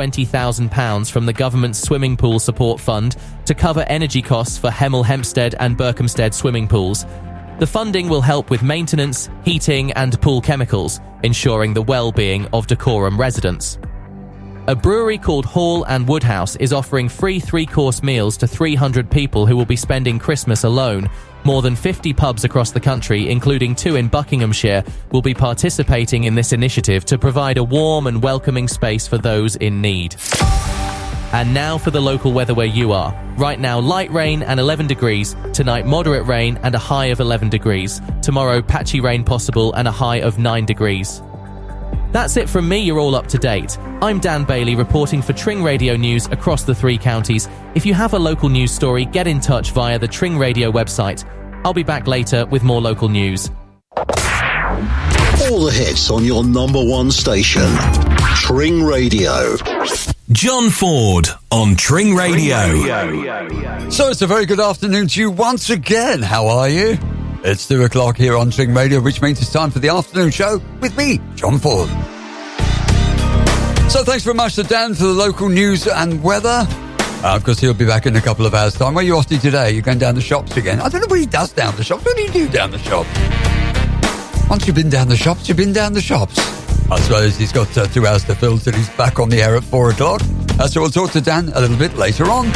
[0.00, 5.54] £120,000 from the government's swimming pool support fund to cover energy costs for Hemel Hempstead
[5.60, 7.04] and Berkhamsted swimming pools.
[7.58, 13.18] The funding will help with maintenance, heating, and pool chemicals, ensuring the well-being of Dacorum
[13.18, 13.78] residents.
[14.66, 19.46] A brewery called Hall and Woodhouse is offering free three course meals to 300 people
[19.46, 21.10] who will be spending Christmas alone.
[21.44, 26.34] More than 50 pubs across the country, including two in Buckinghamshire, will be participating in
[26.34, 30.16] this initiative to provide a warm and welcoming space for those in need.
[31.32, 33.14] And now for the local weather where you are.
[33.36, 35.34] Right now, light rain and 11 degrees.
[35.54, 38.02] Tonight, moderate rain and a high of 11 degrees.
[38.20, 41.22] Tomorrow, patchy rain possible and a high of 9 degrees.
[42.12, 43.78] That's it from me, you're all up to date.
[44.02, 47.48] I'm Dan Bailey reporting for Tring Radio News across the three counties.
[47.76, 51.24] If you have a local news story, get in touch via the Tring Radio website.
[51.64, 53.48] I'll be back later with more local news.
[53.96, 57.70] All the hits on your number one station,
[58.34, 59.56] Tring Radio.
[60.32, 63.90] John Ford on Tring Radio.
[63.90, 66.22] So it's a very good afternoon to you once again.
[66.22, 66.98] How are you?
[67.42, 70.60] It's two o'clock here on Tring Radio, which means it's time for the afternoon show
[70.80, 71.88] with me, John Ford.
[73.90, 76.66] So thanks very much to Dan for the local news and weather.
[76.68, 78.92] Uh, of course, he'll be back in a couple of hours' time.
[78.92, 79.70] Where are you off to today?
[79.70, 80.80] You're going down the shops again?
[80.80, 82.04] I don't know what he does down the shops.
[82.04, 83.08] What do you do down the shops?
[84.50, 86.38] Once you've been down the shops, you've been down the shops.
[86.90, 89.56] I suppose he's got uh, two hours to fill till he's back on the air
[89.56, 90.20] at four o'clock.
[90.58, 92.50] Uh, so we'll talk to Dan a little bit later on.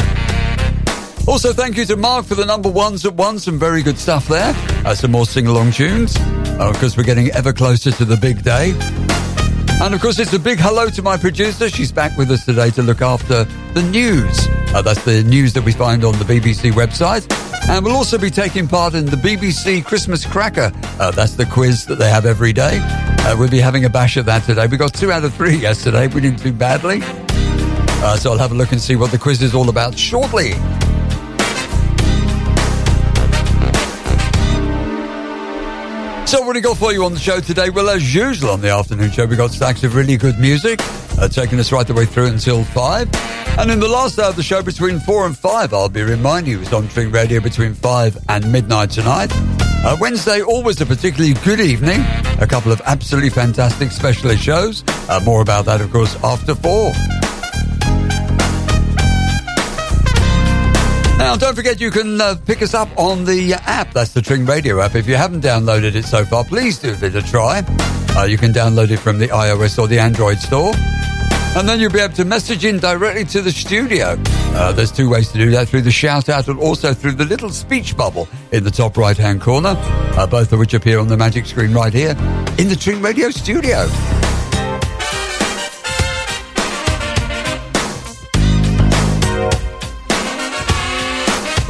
[1.27, 3.39] Also, thank you to Mark for the number ones at one.
[3.39, 4.53] Some very good stuff there.
[4.85, 6.13] Uh, some more sing along tunes.
[6.13, 8.73] Because we're getting ever closer to the big day.
[9.81, 11.67] And of course, it's a big hello to my producer.
[11.67, 14.47] She's back with us today to look after the news.
[14.73, 17.27] Uh, that's the news that we find on the BBC website.
[17.69, 20.71] And we'll also be taking part in the BBC Christmas Cracker.
[20.99, 22.79] Uh, that's the quiz that they have every day.
[22.81, 24.67] Uh, we'll be having a bash at that today.
[24.67, 26.07] We got two out of three yesterday.
[26.07, 26.99] We didn't do badly.
[27.01, 30.53] Uh, so I'll have a look and see what the quiz is all about shortly.
[36.25, 37.69] So what we got for you on the show today?
[37.69, 40.79] Well, as usual on the afternoon show, we got stacks of really good music,
[41.19, 43.07] uh, taking us right the way through until five.
[43.59, 46.51] And in the last hour of the show, between four and five, I'll be reminding
[46.53, 49.29] you, it's on Tring Radio between five and midnight tonight.
[49.35, 52.01] Uh, Wednesday, always a particularly good evening.
[52.41, 54.83] A couple of absolutely fantastic specialist shows.
[55.07, 56.91] Uh, more about that, of course, after four.
[61.17, 63.93] Now, don't forget you can uh, pick us up on the app.
[63.93, 64.95] That's the Tring Radio app.
[64.95, 67.63] If you haven't downloaded it so far, please do give it a try.
[68.15, 70.73] Uh, you can download it from the iOS or the Android store.
[71.57, 74.17] And then you'll be able to message in directly to the studio.
[74.27, 77.25] Uh, there's two ways to do that through the shout out and also through the
[77.25, 81.07] little speech bubble in the top right hand corner, uh, both of which appear on
[81.07, 82.11] the magic screen right here
[82.59, 83.87] in the Tring Radio studio.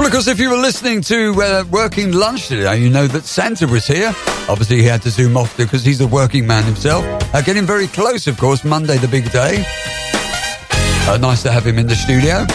[0.06, 3.24] Well, of course, if you were listening to uh, Working Lunch today, you know that
[3.24, 4.10] Santa was here.
[4.48, 7.04] Obviously, he had to zoom off because he's a working man himself.
[7.34, 9.64] Uh, getting very close, of course, Monday, the big day.
[11.10, 12.46] Uh, nice to have him in the studio.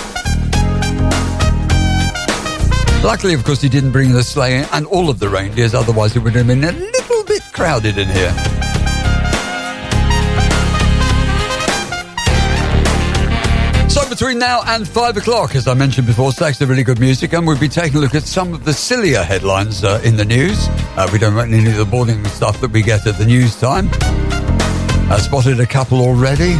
[3.04, 6.20] Luckily, of course, he didn't bring the sleigh and all of the reindeers, otherwise, it
[6.20, 8.32] would have been a little bit crowded in here.
[14.10, 17.46] Between now and five o'clock, as I mentioned before, stacks of really good music, and
[17.46, 20.66] we'll be taking a look at some of the sillier headlines uh, in the news.
[20.96, 23.58] Uh, we don't want any of the boring stuff that we get at the news
[23.58, 23.88] time.
[25.08, 26.54] I spotted a couple already.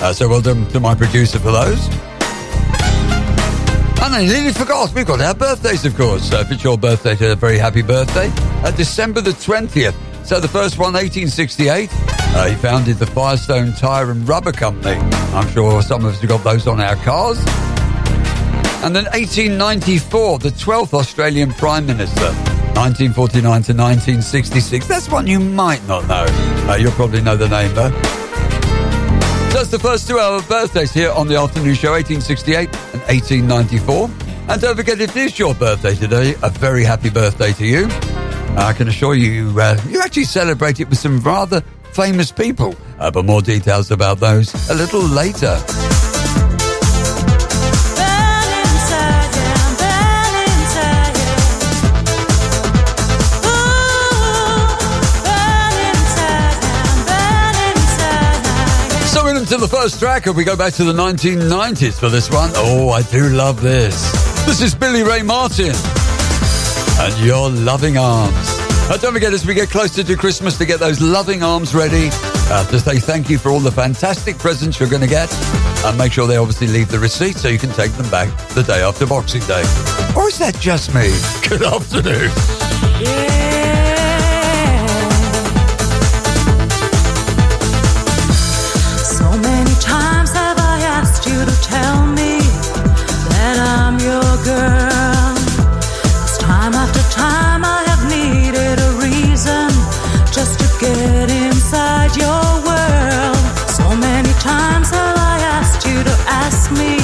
[0.00, 1.86] Uh, so well done to my producer for those.
[4.02, 6.30] And I nearly forgot, we've got our birthdays, of course.
[6.30, 8.30] So if it's your birthday, a very happy birthday.
[8.64, 10.13] Uh, December the 20th.
[10.24, 11.90] So the first one, 1868.
[11.92, 14.96] Uh, he founded the Firestone Tire and Rubber Company.
[15.34, 17.38] I'm sure some of us have got those on our cars.
[18.82, 22.32] And then 1894, the 12th Australian Prime Minister.
[22.74, 24.88] 1949 to 1966.
[24.88, 26.26] That's one you might not know.
[26.68, 27.90] Uh, you'll probably know the name though.
[29.50, 34.10] So that's the first two hour birthdays here on the afternoon show, 1868 and 1894.
[34.48, 37.88] And don't forget, it is your birthday today, a very happy birthday to you.
[38.56, 41.60] I can assure you, uh, you actually celebrate it with some rather
[41.92, 42.74] famous people.
[42.98, 45.56] Uh, but more details about those a little later.
[59.08, 62.30] So we're into the first track, and we go back to the 1990s for this
[62.30, 62.50] one.
[62.54, 64.12] Oh, I do love this.
[64.46, 65.74] This is Billie Ray Martin
[67.00, 68.34] and Your Loving Arms.
[68.90, 72.08] Uh, don't forget, as we get closer to Christmas, to get those loving arms ready
[72.12, 75.32] uh, to say thank you for all the fantastic presents you're going to get.
[75.84, 78.62] And make sure they obviously leave the receipt so you can take them back the
[78.62, 79.62] day after Boxing Day.
[80.16, 81.08] Or is that just me?
[81.48, 82.30] Good afternoon.
[89.04, 89.74] So many
[100.84, 103.36] get inside your world.
[103.78, 106.14] So many times have I asked you to
[106.44, 106.96] ask me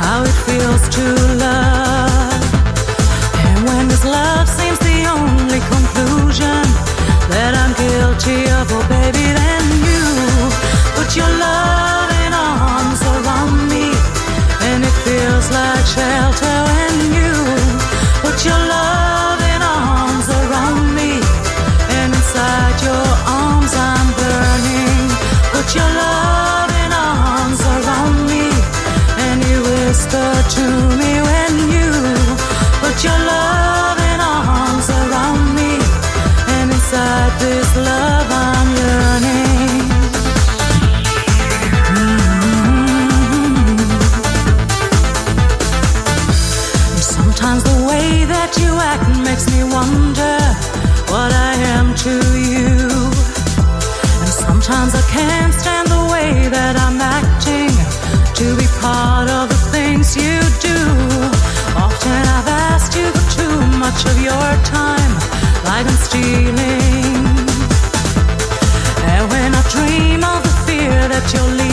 [0.00, 1.04] how it feels to
[1.36, 1.69] love.
[29.90, 31.09] Whisper to me
[63.92, 65.12] much of your time,
[65.64, 67.26] like I'm stealing.
[69.10, 71.69] And when I dream of the fear that you're leaving,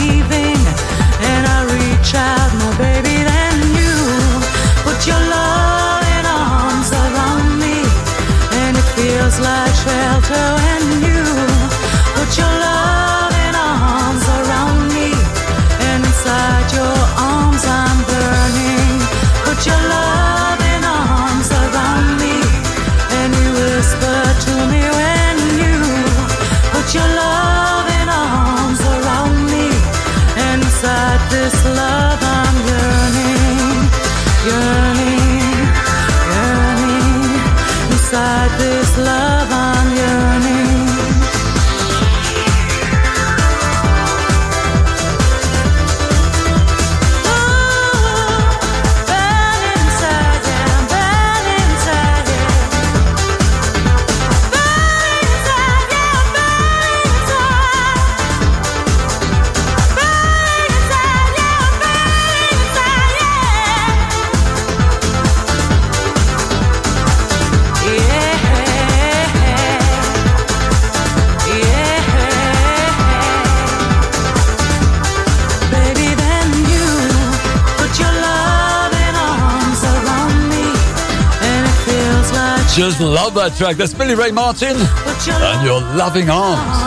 [83.24, 83.76] love that track.
[83.76, 86.78] That's Billie Ray Martin and your loving arms.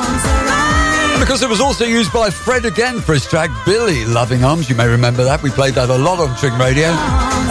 [1.19, 4.69] Because it was also used by Fred again for his track Billie Loving Arms.
[4.69, 5.43] You may remember that.
[5.43, 6.87] We played that a lot on Tring Radio.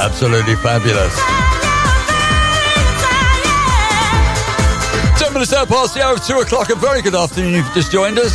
[0.01, 1.15] Absolutely fabulous.
[5.21, 6.71] Ten minutes out past the hour of two o'clock.
[6.71, 7.53] A very good afternoon.
[7.53, 8.33] You've just joined us.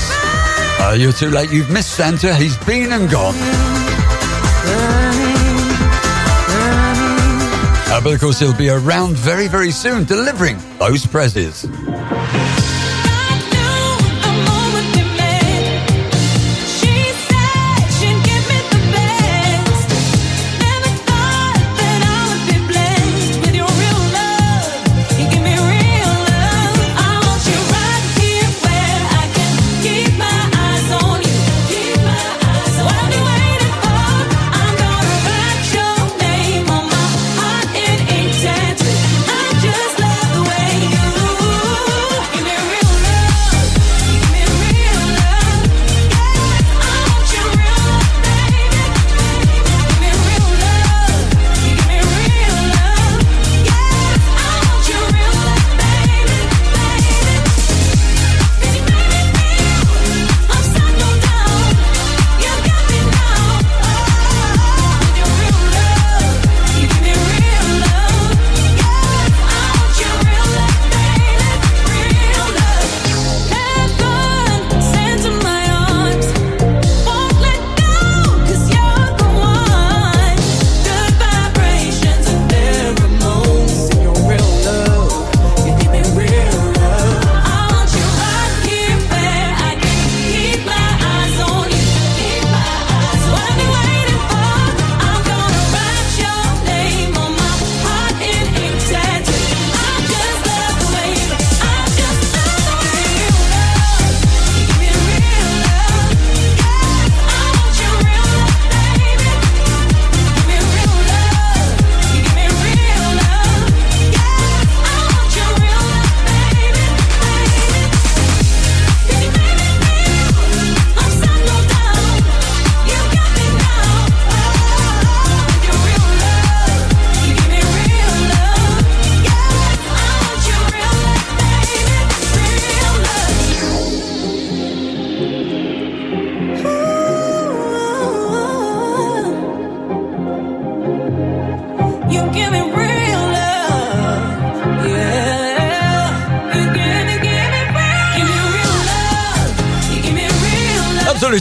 [0.79, 1.51] Uh, you're too late.
[1.51, 2.35] You've missed Santa.
[2.35, 3.74] He's been and gone.
[8.05, 11.65] But of course, he'll be around very, very soon delivering those prezzies.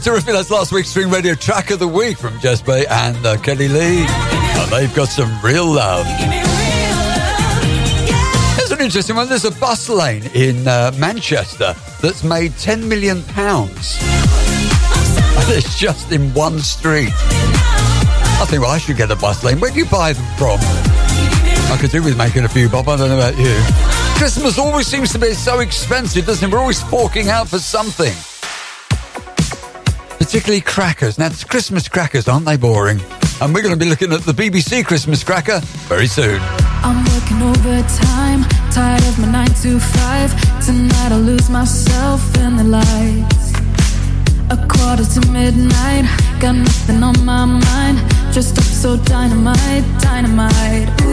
[0.05, 0.35] Terrific.
[0.35, 4.05] That's last week's Tring Radio track of the week from Jess Bay and uh, Kelli-Leigh.
[4.05, 6.05] And they've got some real love.
[8.59, 9.31] There's an interesting one.
[9.31, 13.97] There's a bus lane in uh, Manchester that's made 10 million pounds.
[14.03, 17.09] And it's just in one street.
[17.15, 19.59] I think, well, I should get a bus lane.
[19.59, 20.59] Where do you buy them from?
[20.61, 22.91] I could do with making a few bob.
[22.91, 23.57] I don't know about you.
[24.19, 26.53] Christmas always seems to be so expensive, doesn't it?
[26.53, 28.13] We're always forking out for something.
[30.35, 31.17] Particularly crackers.
[31.17, 33.01] Now, it's Christmas crackers, aren't they boring?
[33.41, 36.41] And we're going to be looking at the BBC Christmas cracker very soon.
[36.83, 40.35] I'm working overtime, tired of my nine to five.
[40.61, 43.53] Tonight I'll lose myself in the lights.
[44.51, 46.05] A quarter to midnight,
[46.41, 47.99] got nothing on my mind.
[48.35, 51.04] Just up so dynamite, dynamite.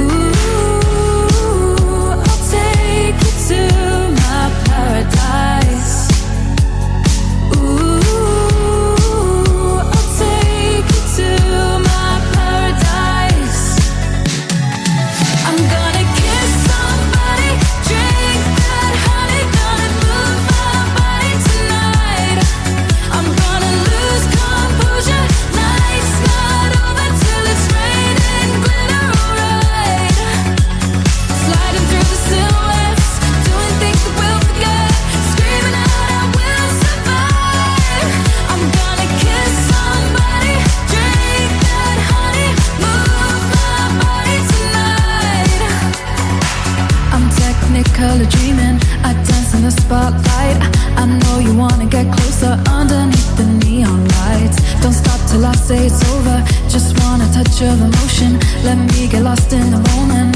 [55.32, 56.44] Till I say it's over.
[56.68, 58.38] Just want a touch of emotion.
[58.64, 60.36] Let me get lost in the moment.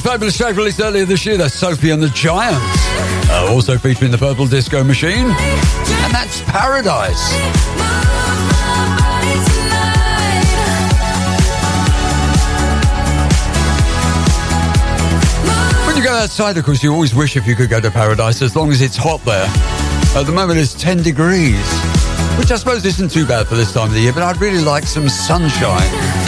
[0.00, 1.36] fabulous track released earlier this year.
[1.36, 2.60] That's Sophie and the Giants.
[3.30, 5.26] Uh, also featuring the Purple Disco Machine.
[5.26, 7.32] And that's Paradise.
[15.86, 18.42] When you go outside, of course, you always wish if you could go to paradise
[18.42, 19.46] as long as it's hot there.
[20.18, 21.66] At the moment, it's 10 degrees,
[22.38, 24.62] which I suppose isn't too bad for this time of the year, but I'd really
[24.62, 26.25] like some sunshine.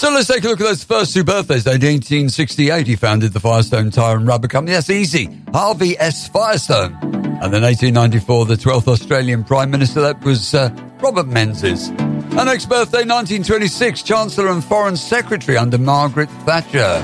[0.00, 1.66] So let's take a look at those first two birthdays.
[1.66, 4.72] In 1868, he founded the Firestone Tire and Rubber Company.
[4.72, 5.28] That's easy.
[5.52, 6.26] Harvey S.
[6.26, 6.94] Firestone.
[6.94, 10.70] And then 1894, the 12th Australian Prime Minister, that was uh,
[11.02, 11.88] Robert Menzies.
[11.90, 17.02] And next birthday, 1926, Chancellor and Foreign Secretary under Margaret Thatcher.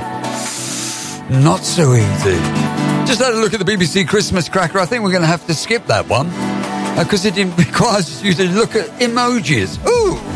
[1.28, 2.38] Not so easy.
[3.04, 4.78] Just had a look at the BBC Christmas cracker.
[4.78, 6.28] I think we're going to have to skip that one
[6.98, 9.86] because uh, it requires you to look at emojis.
[9.86, 10.35] Ooh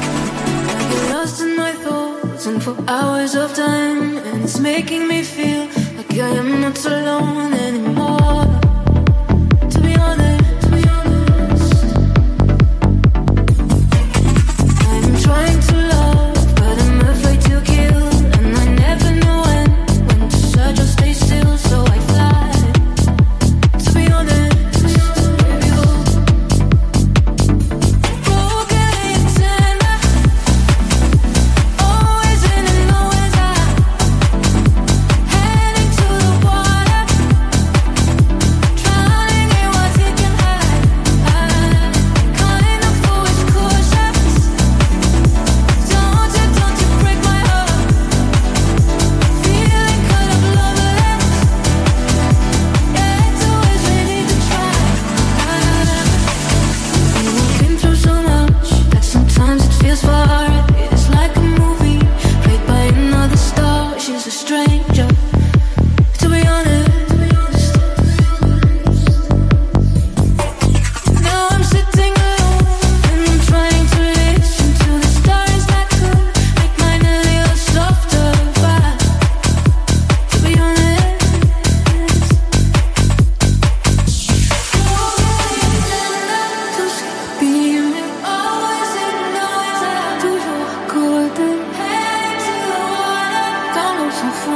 [2.41, 7.90] for hours of time, and it's making me feel like I am not alone anymore.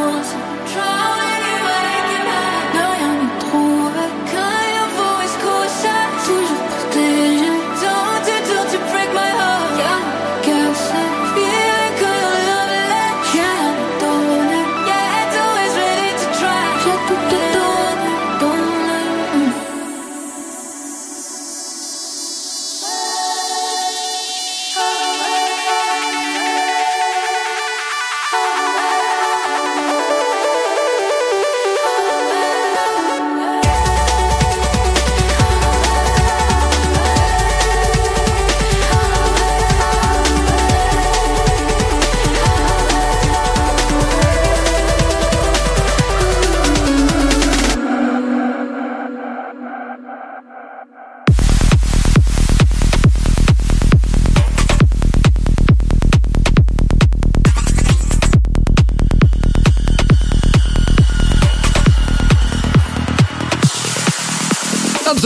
[0.05, 0.64] rules.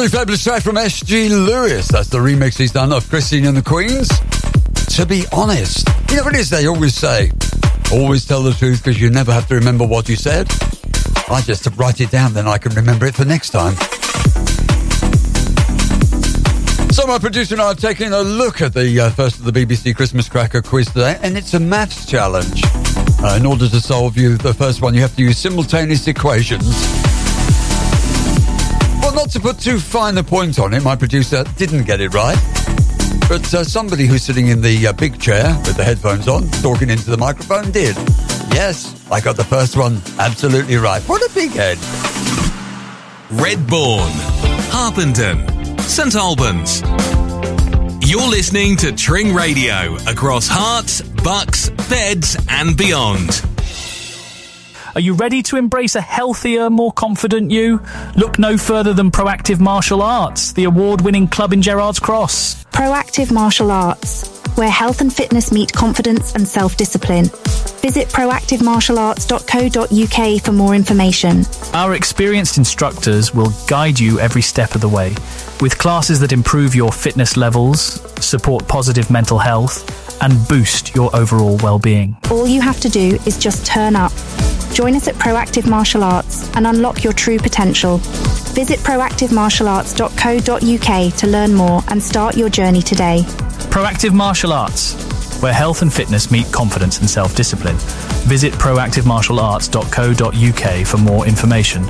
[0.08, 1.28] Absolutely fabulous track from S.G.
[1.28, 1.88] Lewis.
[1.88, 4.08] That's the remix he's done of Christine and the Queens.
[4.96, 7.30] To be honest, you know what it is they always say?
[7.92, 10.50] Always tell the truth because you never have to remember what you said.
[11.28, 13.74] I just write it down, then I can remember it for next time.
[16.90, 19.52] So my producer and I are taking a look at the uh, first of the
[19.52, 22.62] BBC Christmas Cracker quiz today, and it's a maths challenge.
[22.64, 26.97] Uh, in order to solve you the first one, you have to use simultaneous equations
[29.18, 32.38] not to put too fine a point on it, my producer didn't get it right.
[33.28, 36.88] But uh, somebody who's sitting in the uh, big chair with the headphones on, talking
[36.88, 37.96] into the microphone, did.
[38.54, 41.02] Yes, I got the first one absolutely right.
[41.08, 41.78] What a big head.
[43.30, 44.12] Redbourn,
[44.70, 45.48] Harpenden,
[45.80, 46.82] St Albans.
[48.08, 53.42] You're listening to Tring Radio across Herts, bucks, beds, and beyond.
[54.98, 57.80] Are you ready to embrace a healthier, more confident you?
[58.16, 62.64] Look no further than Proactive Martial Arts, the award winning club in Gerrards Cross.
[62.72, 67.26] Proactive Martial Arts, where health and fitness meet confidence and self discipline.
[67.80, 71.44] Visit proactivemartialarts.co.uk for more information.
[71.74, 75.14] Our experienced instructors will guide you every step of the way
[75.60, 81.56] with classes that improve your fitness levels, support positive mental health, and boost your overall
[81.62, 82.16] well being.
[82.30, 84.12] All you have to do is just turn up.
[84.72, 87.98] Join us at Proactive Martial Arts and unlock your true potential.
[88.54, 93.22] Visit proactivemartialarts.co.uk to learn more and start your journey today.
[93.70, 94.94] Proactive Martial Arts,
[95.42, 97.76] where health and fitness meet confidence and self discipline.
[98.26, 101.84] Visit proactivemartialarts.co.uk for more information.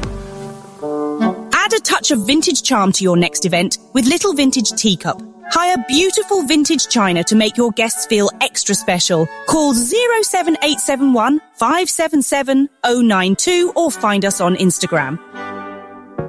[1.52, 5.82] Add a touch of vintage charm to your next event with Little Vintage Teacup Hire
[5.88, 9.26] beautiful vintage china to make your guests feel extra special.
[9.46, 15.18] Call 07871 577 092 or find us on Instagram.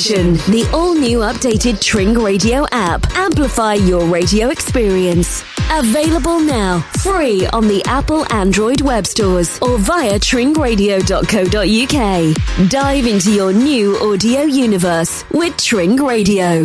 [0.00, 0.34] station.
[0.52, 3.06] The all new updated Tring Radio app.
[3.16, 5.44] Amplify your radio experience.
[5.70, 12.70] Available now, free on the Apple Android web stores or via tringradio.co.uk.
[12.70, 16.64] Dive into your new audio universe with Tring Radio.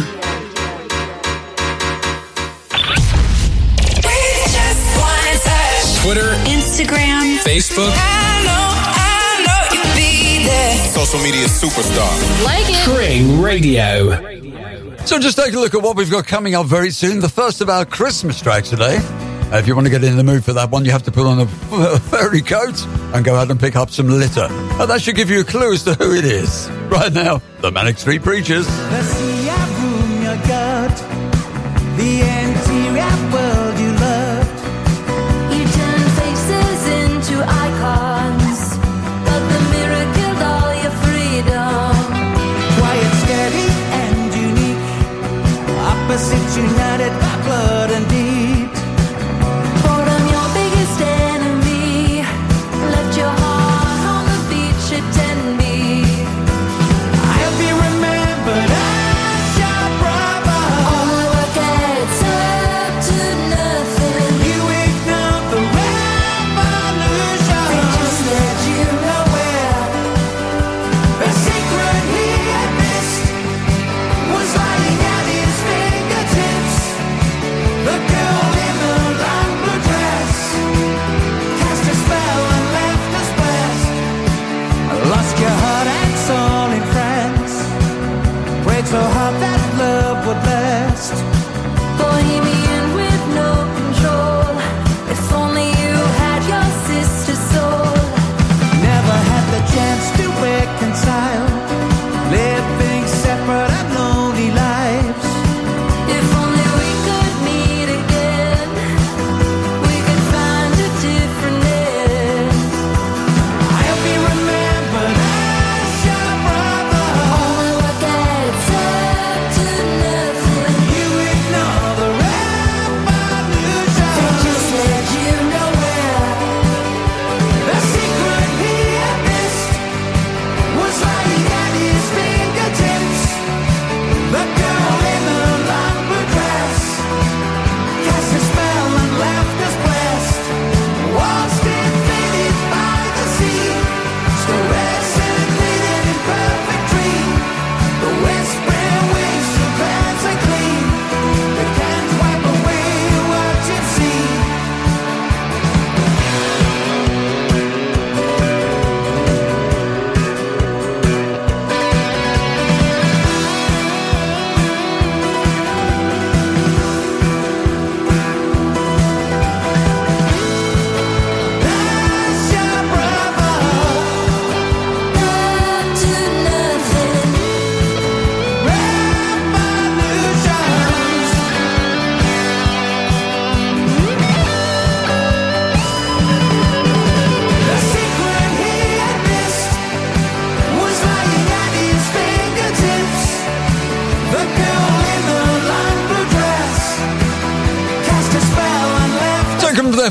[6.02, 8.25] Twitter, Instagram, Facebook
[10.96, 12.46] social media superstar.
[12.46, 12.96] Like it.
[12.96, 14.16] Tring Radio.
[15.06, 17.20] So just take a look at what we've got coming up very soon.
[17.20, 19.00] The first of our Christmas tracks today.
[19.52, 21.12] Uh, if you want to get in the mood for that one, you have to
[21.12, 22.82] put on a, a furry coat
[23.14, 24.48] and go out and pick up some litter.
[24.50, 26.70] And that should give you a clue as to who it is.
[26.88, 28.66] Right now, the Manic Street Preachers.
[31.98, 32.55] their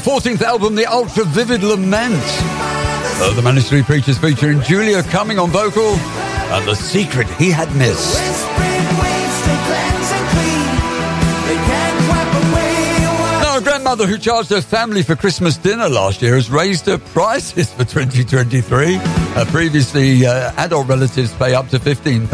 [0.04, 2.12] 14th album, The Ultra Vivid Lament.
[2.20, 5.94] Uh, the Manic Street Preachers featuring Julia Cumming on vocal
[6.52, 8.20] and The Secret He Had Missed.
[13.40, 16.98] Now, a grandmother who charged her family for Christmas dinner last year has raised her
[16.98, 18.98] prices for 2023.
[18.98, 22.30] Uh, previously, uh, adult relatives pay up to £15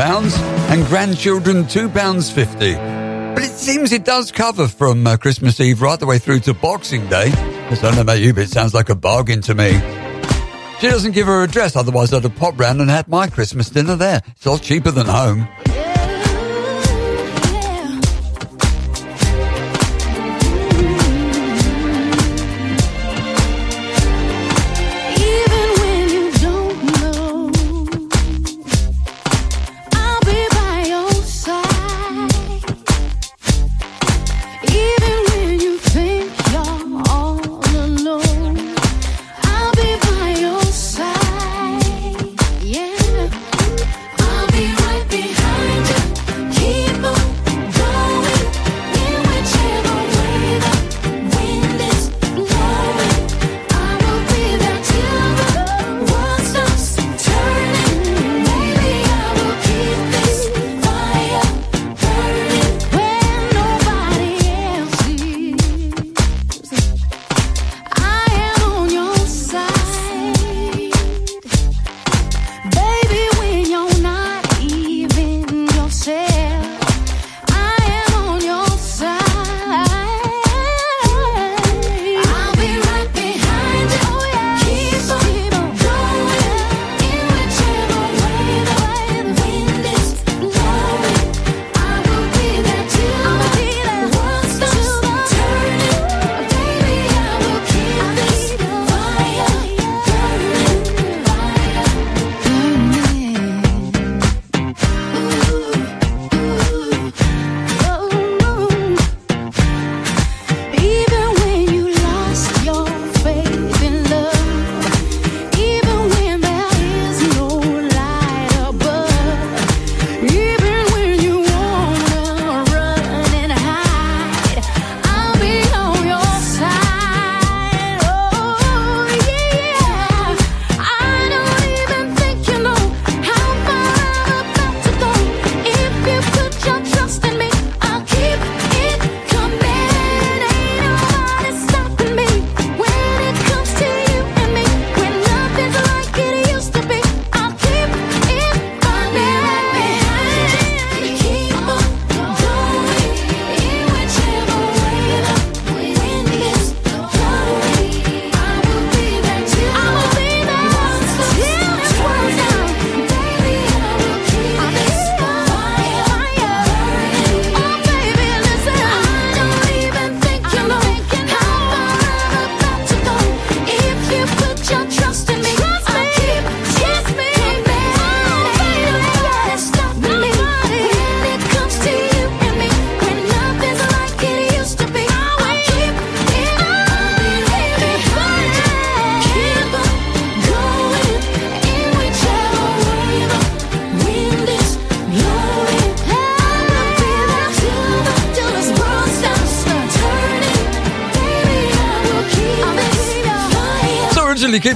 [0.73, 3.35] and grandchildren £2.50.
[3.37, 6.53] But it seems it does cover from uh, Christmas Eve right the way through to
[6.53, 7.31] Boxing Day.
[7.79, 9.73] I don't know about you, but it sounds like a bargain to me.
[10.81, 13.97] She doesn't give her address, otherwise I'd have popped round and had my Christmas dinner
[13.97, 14.23] there.
[14.29, 15.47] It's all cheaper than home.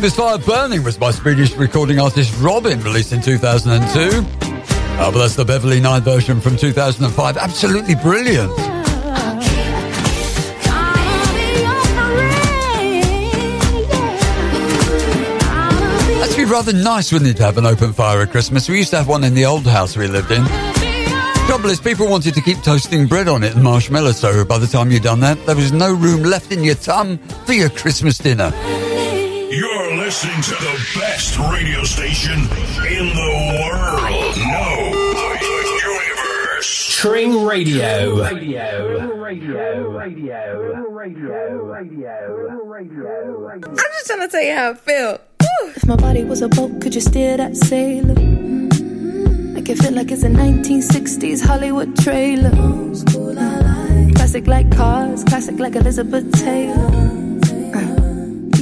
[0.04, 3.88] This Fire Burning was by Swedish recording artist Robyn, released in 2002.
[3.88, 7.38] Oh, uh, but that's the Beverly 9 version from 2005.
[7.38, 8.54] Absolutely brilliant.
[16.18, 18.68] That'd be rather nice, wouldn't it, to have an open fire at Christmas?
[18.68, 20.44] We used to have one in the old house we lived in.
[21.46, 24.66] Trouble is, people wanted to keep toasting bread on it and marshmallows, so by the
[24.66, 28.18] time you'd done that, there was no room left in your tum for your Christmas
[28.18, 28.52] dinner
[30.04, 33.32] listening to the best radio station in the
[33.64, 34.36] world.
[34.36, 34.90] No,
[35.40, 36.94] the universe.
[36.94, 38.22] Tring Radio.
[38.22, 39.14] Radio.
[39.16, 39.88] Radio.
[39.88, 40.84] Radio.
[40.90, 42.04] Radio.
[42.66, 43.48] Radio.
[43.56, 45.20] I'm just trying to tell you how I feel.
[45.74, 48.14] If my body was a boat, could you steer that sailor?
[49.54, 52.50] Make it feel like it's a 1960s Hollywood trailer.
[54.16, 57.23] Classic like cars, classic like Elizabeth Taylor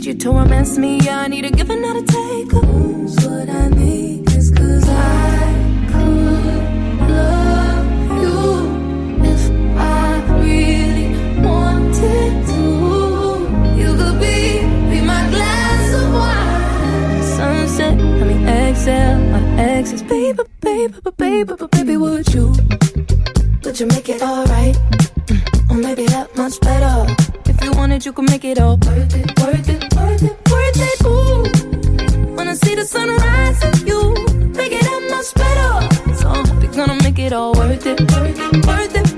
[0.04, 0.98] you torment me?
[1.08, 2.50] I need a give another not a take.
[2.50, 7.86] Who's what I need is cause I could love
[8.20, 9.42] you if
[9.78, 12.62] I really wanted to.
[13.80, 17.22] You could be, be my glass of wine.
[17.22, 20.02] Sunset, let me exhale my exes.
[20.02, 22.52] Baby, baby, baby, baby, would you?
[23.62, 24.76] Would you make it alright?
[25.70, 27.14] Or maybe that much better.
[27.46, 30.80] If you wanted, you could make it all worth it, worth it, worth it, worth
[30.88, 31.04] it.
[31.06, 34.14] Ooh, wanna see the sunrise you?
[34.54, 36.14] Make it that much better.
[36.14, 39.11] So I hope you're gonna make it all worth it, worth it, worth it.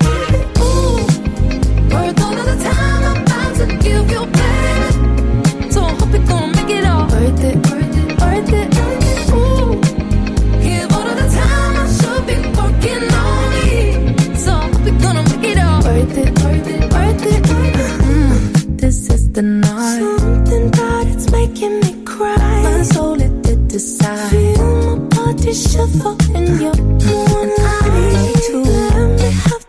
[25.54, 28.62] And I to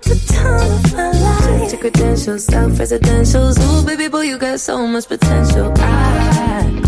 [0.02, 1.80] the time of my life.
[1.80, 3.60] Credentials, self-residentials.
[3.60, 5.72] Ooh, baby boy, you got so much potential.
[5.78, 6.85] I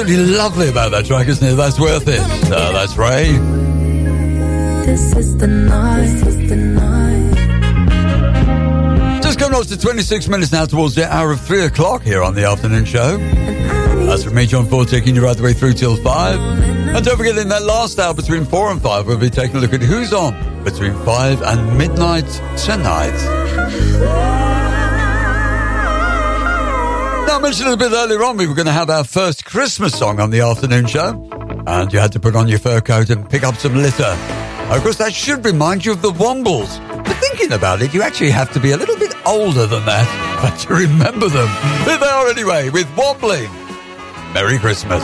[0.00, 1.56] absolutely lovely about that track, isn't it?
[1.56, 2.20] That's worth it.
[2.50, 3.32] Uh, that's Ray.
[4.86, 6.06] This is the night.
[6.06, 7.34] This is the night.
[9.22, 12.34] Just coming up to 26 minutes now towards the hour of 3 o'clock here on
[12.34, 13.18] the afternoon show.
[13.18, 16.40] That's from me, John Ford, taking you right the way through till 5.
[16.40, 19.60] And don't forget, in that last hour between 4 and 5, we'll be taking a
[19.60, 22.24] look at who's on between 5 and midnight
[22.56, 23.12] tonight.
[27.26, 29.98] Now, I mentioned a bit earlier on, we were going to have our first Christmas
[29.98, 31.28] song on the afternoon show.
[31.66, 34.16] And you had to put on your fur coat and pick up some litter.
[34.70, 36.78] Of course, that should remind you of the Wombles.
[37.04, 40.06] But thinking about it, you actually have to be a little bit older than that
[40.40, 41.48] but to remember them.
[41.84, 43.50] Here they are anyway, with Wombling.
[44.32, 45.02] Merry Christmas.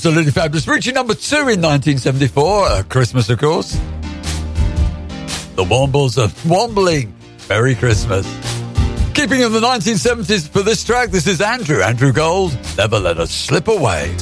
[0.00, 0.66] Absolutely fabulous.
[0.66, 3.72] Reaching number two in 1974, uh, Christmas, of course.
[5.56, 7.14] The Wombles are wombling.
[7.50, 8.24] Merry Christmas.
[9.12, 12.58] Keeping in the 1970s for this track, this is Andrew, Andrew Gold.
[12.78, 14.16] Never let us slip away.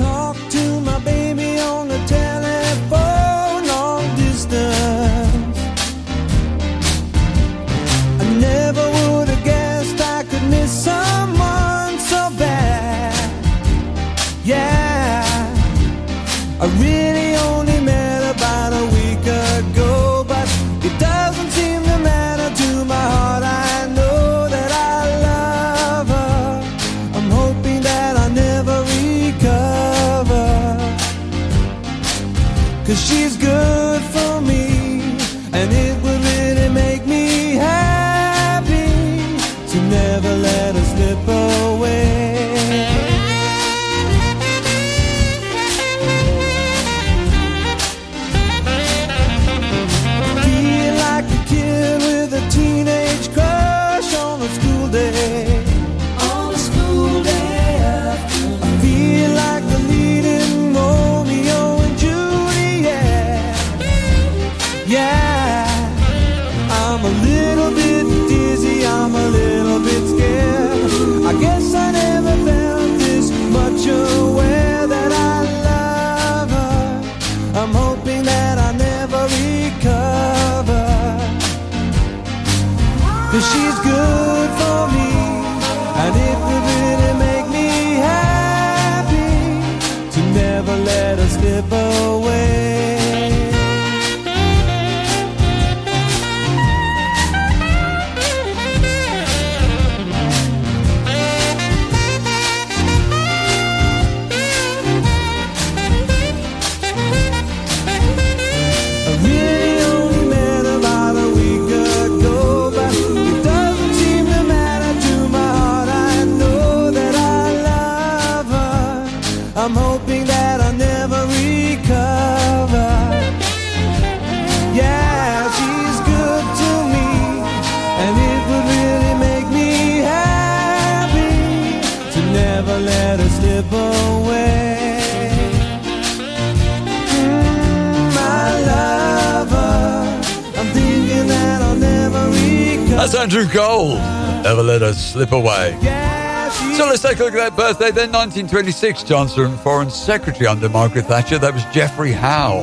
[147.18, 147.90] So let's take a look at that birthday.
[147.90, 151.38] Then 1926, Chancellor and Foreign Secretary under Margaret Thatcher.
[151.38, 152.62] That was Geoffrey Howe.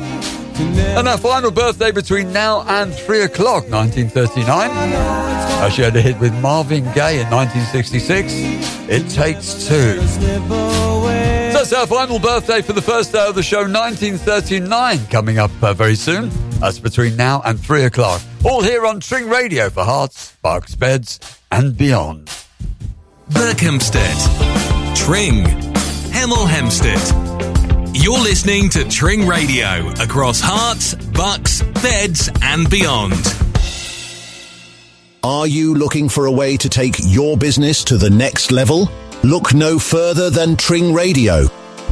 [0.97, 4.69] And our final birthday between now and 3 o'clock, 1939.
[4.71, 8.31] Uh, she had a hit with Marvin Gaye in 1966.
[8.87, 9.99] It Takes Two.
[10.07, 15.51] So that's our final birthday for the first day of the show, 1939, coming up
[15.61, 16.29] uh, very soon.
[16.59, 18.21] That's between now and 3 o'clock.
[18.45, 21.19] All here on Tring Radio for Herts, sparks, Beds,
[21.51, 22.29] and beyond.
[23.29, 24.44] Berkhamsted,
[24.95, 25.43] Tring,
[26.11, 26.99] Hemel Hempstead.
[27.95, 33.13] You're listening to Tring Radio across Herts, Bucks, Beds, and beyond.
[35.23, 38.89] Are you looking for a way to take your business to the next level?
[39.23, 41.43] Look no further than Tring Radio,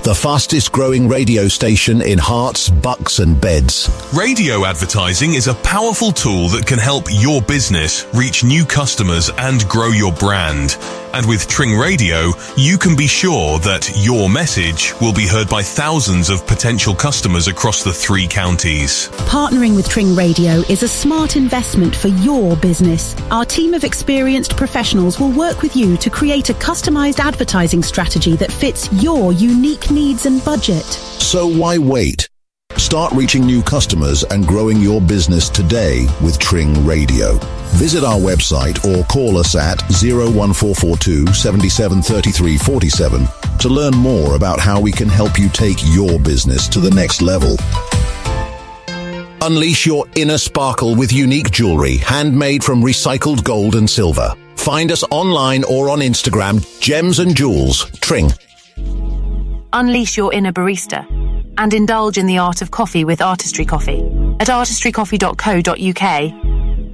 [0.03, 3.89] the fastest growing radio station in Herts, Bucks, and Beds.
[4.13, 9.67] Radio advertising is a powerful tool that can help your business reach new customers and
[9.67, 10.77] grow your brand.
[11.13, 15.61] And with Tring Radio, you can be sure that your message will be heard by
[15.61, 19.09] thousands of potential customers across the three counties.
[19.29, 23.15] Partnering with Tring Radio is a smart investment for your business.
[23.29, 28.35] Our team of experienced professionals will work with you to create a customized advertising strategy
[28.37, 30.83] that fits your unique needs and budget.
[30.83, 32.27] So why wait?
[32.77, 37.37] Start reaching new customers and growing your business today with Tring Radio.
[37.75, 43.27] Visit our website or call us at 01442 773347
[43.59, 47.21] to learn more about how we can help you take your business to the next
[47.21, 47.57] level.
[49.41, 54.33] Unleash your inner sparkle with unique jewelry handmade from recycled gold and silver.
[54.55, 58.31] Find us online or on Instagram, Gems and Jewels, Tring.
[59.73, 61.05] Unleash your inner barista
[61.57, 63.99] and indulge in the art of coffee with Artistry Coffee.
[64.39, 66.42] At artistrycoffee.co.uk,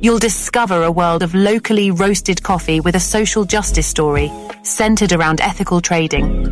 [0.01, 4.31] you'll discover a world of locally roasted coffee with a social justice story
[4.63, 6.45] centered around ethical trading.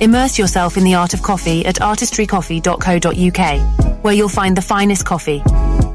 [0.00, 5.42] Immerse yourself in the art of coffee at artistrycoffee.co.uk, where you'll find the finest coffee,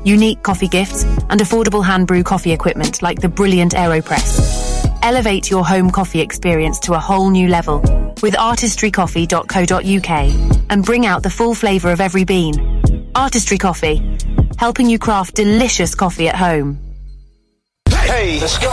[0.03, 4.89] unique coffee gifts, and affordable hand brew coffee equipment like the brilliant AeroPress.
[5.03, 7.79] Elevate your home coffee experience to a whole new level
[8.21, 10.09] with artistrycoffee.co.uk
[10.69, 12.81] and bring out the full flavour of every bean.
[13.15, 14.01] Artistry Coffee,
[14.57, 16.77] helping you craft delicious coffee at home.
[17.89, 18.69] Hey, let's go.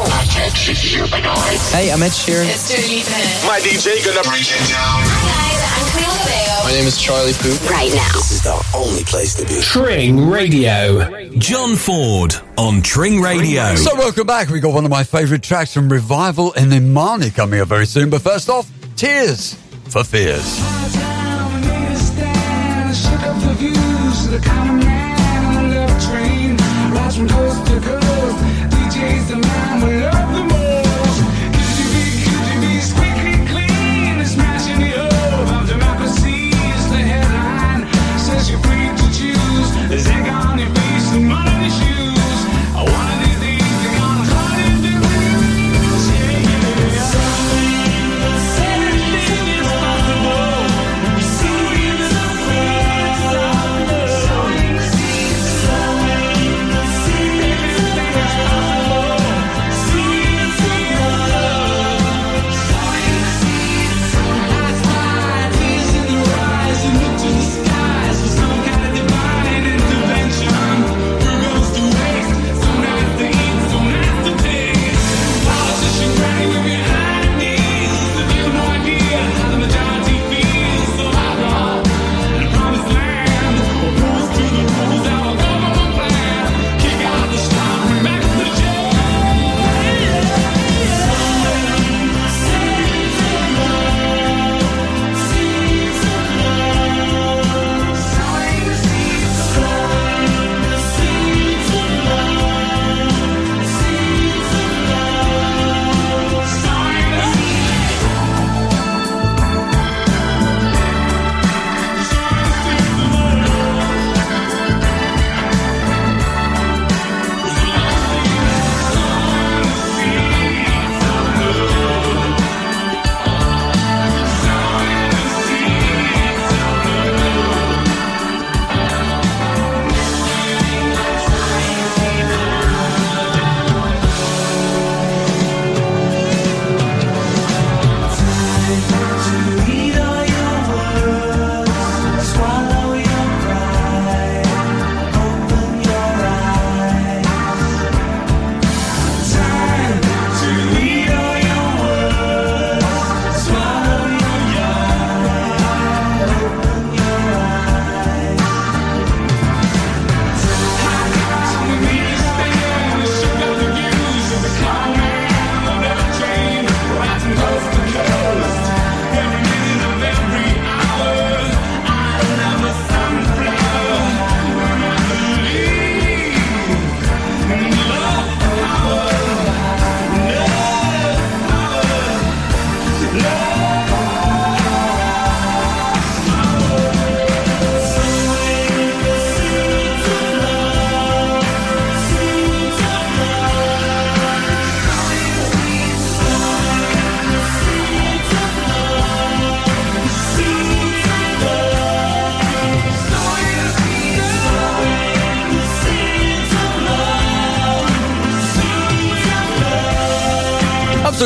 [1.77, 2.47] Hey, I'm Ed Sheeran.
[2.47, 5.61] It's My DJ gonna break it down.
[6.65, 7.71] My name is Charlie Puth.
[7.71, 8.13] Right now.
[8.13, 9.61] This is the only place to be.
[9.61, 11.31] Tring Radio.
[11.39, 13.75] John Ford on Tring Radio.
[13.77, 14.51] So welcome back.
[14.51, 18.11] We got one of my favourite tracks from Revival in Imani coming up very soon.
[18.11, 19.55] But first off, Tears
[19.89, 20.61] for Fears.
[26.09, 28.37] Rides from coast to coast,
[28.73, 30.20] DJ's man we love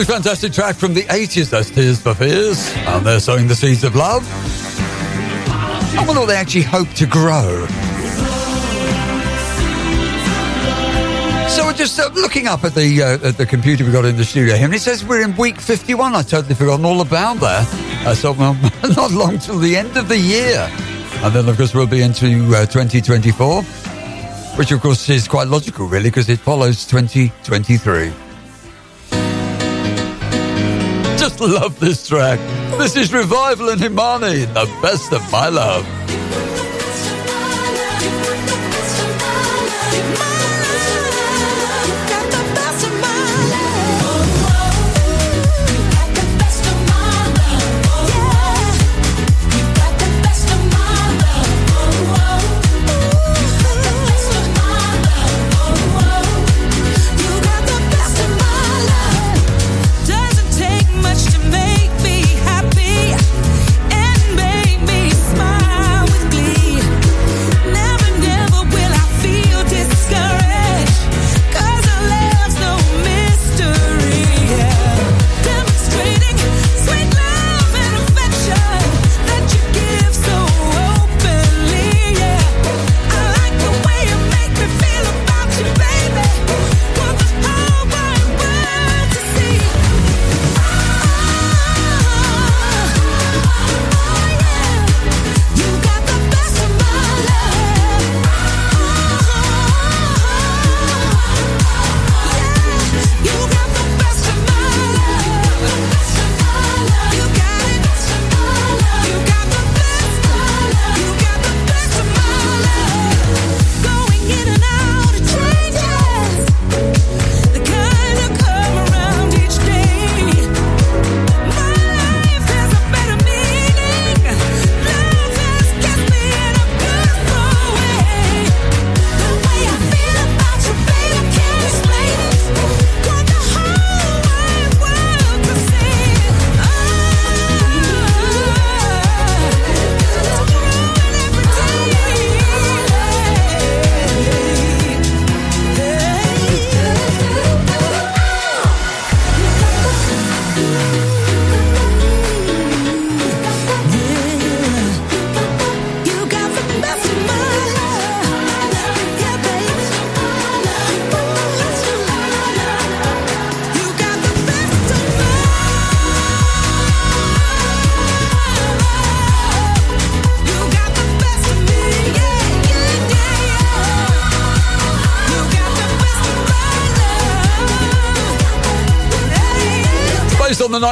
[0.04, 1.50] Fantastic track from the 80s.
[1.50, 2.70] That's Tears for Fears.
[2.76, 4.22] And they're sowing the seeds of love.
[5.96, 7.66] I wonder what they actually hope to grow.
[11.48, 14.16] So we're just uh, looking up at the uh, at the computer we got in
[14.16, 16.14] the studio here, and it says we're in week 51.
[16.14, 17.66] I totally forgotten all about that.
[18.06, 18.54] Uh, so well,
[18.96, 20.68] not long till the end of the year,
[21.22, 23.62] and then of course we'll be into uh, 2024,
[24.58, 28.23] which of course is quite logical, really, because it follows 2023.
[31.46, 32.38] Love this track.
[32.78, 36.03] This is Revival and Himani, the best of my love.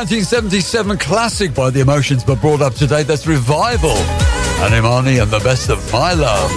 [0.03, 3.05] 1977 classic by The Emotions, but brought up today.
[3.05, 3.97] That's Revival.
[4.65, 6.51] And Imani and the best of my love.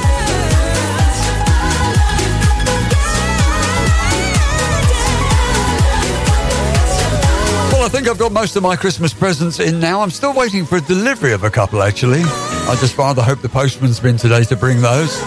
[7.72, 10.02] Well, I think I've got most of my Christmas presents in now.
[10.02, 12.24] I'm still waiting for a delivery of a couple, actually.
[12.24, 15.20] I just rather hope the postman's been today to bring those.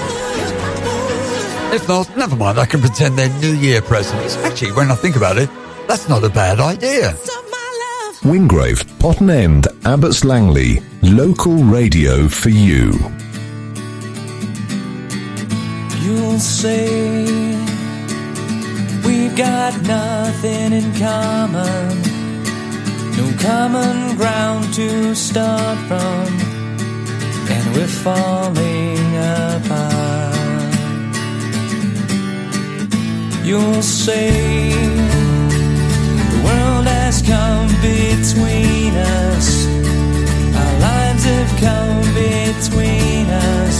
[1.72, 2.58] If not, never mind.
[2.58, 4.36] I can pretend they're New Year presents.
[4.38, 5.48] Actually, when I think about it,
[5.86, 7.14] that's not a bad idea.
[8.28, 12.92] Wingrave, Potton End, Abbots Langley, local radio for you.
[16.02, 17.24] You'll say
[19.06, 22.02] we've got nothing in common,
[23.16, 26.26] no common ground to start from,
[27.48, 30.36] and we're falling apart.
[33.42, 34.70] You'll say
[36.30, 36.77] the world
[37.28, 39.66] come between us,
[40.60, 43.76] our lives have come between us.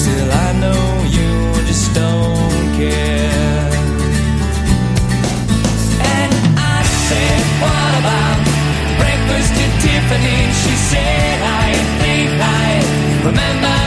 [0.00, 0.84] Still, I know
[1.16, 1.32] you
[1.66, 3.70] just don't care.
[6.16, 6.32] And
[6.76, 6.78] I
[7.08, 8.38] said, What about
[9.00, 10.40] breakfast at Tiffany?
[10.62, 11.68] She said, I
[12.00, 12.30] think
[12.60, 12.70] I
[13.24, 13.83] remember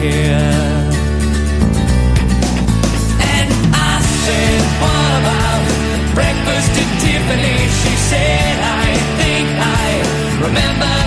[0.00, 0.88] care.
[3.36, 3.94] And I
[4.24, 5.60] said, What about
[6.16, 7.58] breakfast at Tiffany?
[7.80, 8.88] She said, I
[9.20, 9.88] think I
[10.46, 10.99] remember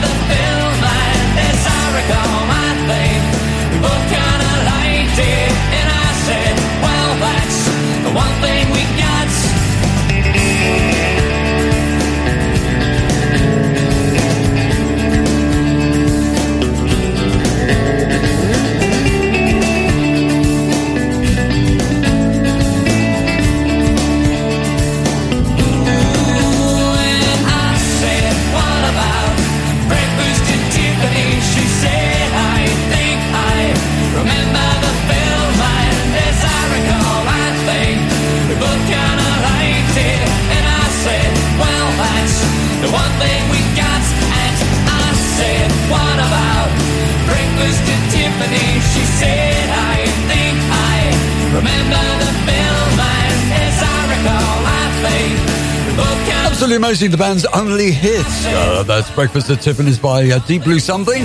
[56.83, 57.11] amazing.
[57.11, 58.25] The band's only hit.
[58.27, 61.23] Uh, that's Breakfast at Tiffany's by uh, Deep Blue Something.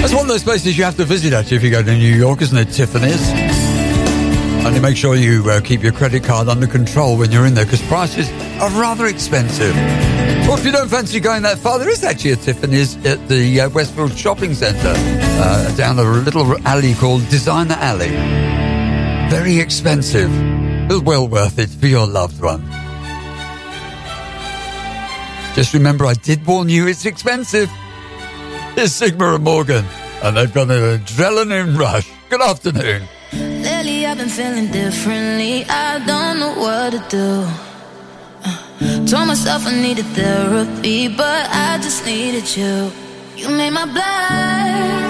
[0.00, 2.14] That's one of those places you have to visit actually if you go to New
[2.14, 2.72] York, isn't it?
[2.72, 3.28] Tiffany's.
[3.28, 7.52] and Only make sure you uh, keep your credit card under control when you're in
[7.52, 8.30] there because prices
[8.62, 9.76] are rather expensive.
[10.48, 13.60] Or if you don't fancy going that far, there is actually a Tiffany's at the
[13.60, 18.08] uh, Westfield Shopping Centre uh, down a little alley called Designer Alley.
[19.28, 20.30] Very expensive,
[20.88, 22.83] but well worth it for your loved one.
[25.54, 27.70] Just remember, I did warn you it's expensive.
[28.76, 29.84] It's Sigma and Morgan,
[30.22, 32.10] and they've got an adrenaline rush.
[32.28, 33.06] Good afternoon.
[33.32, 35.64] Lately I've been feeling differently.
[35.68, 37.46] I don't know what to do.
[38.44, 42.90] Uh, Told myself I needed therapy, but I just needed you.
[43.36, 45.04] You made my blood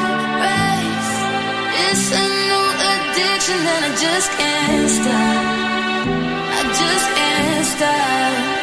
[0.44, 1.14] race.
[1.88, 5.44] It's a new addiction and I just can't stop.
[6.58, 8.53] I just can't stop.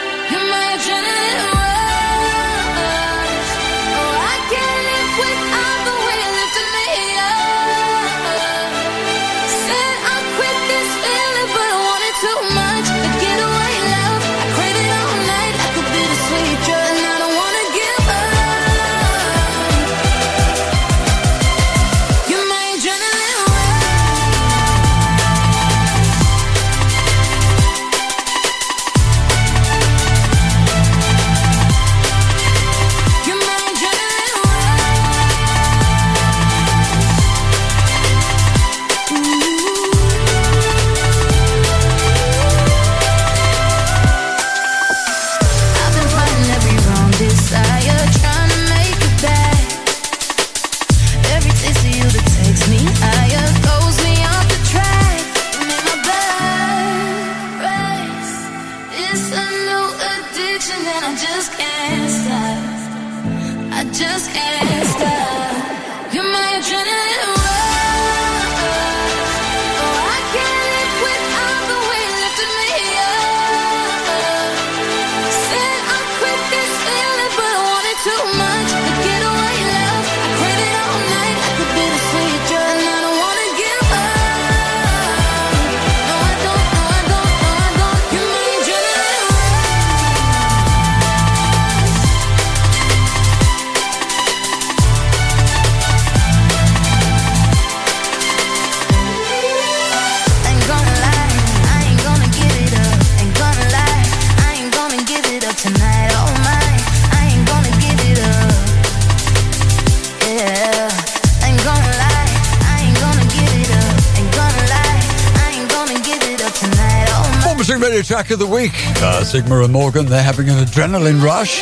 [118.04, 118.72] Track of the week?
[118.98, 121.62] Uh, Sigma and Morgan, they're having an adrenaline rush.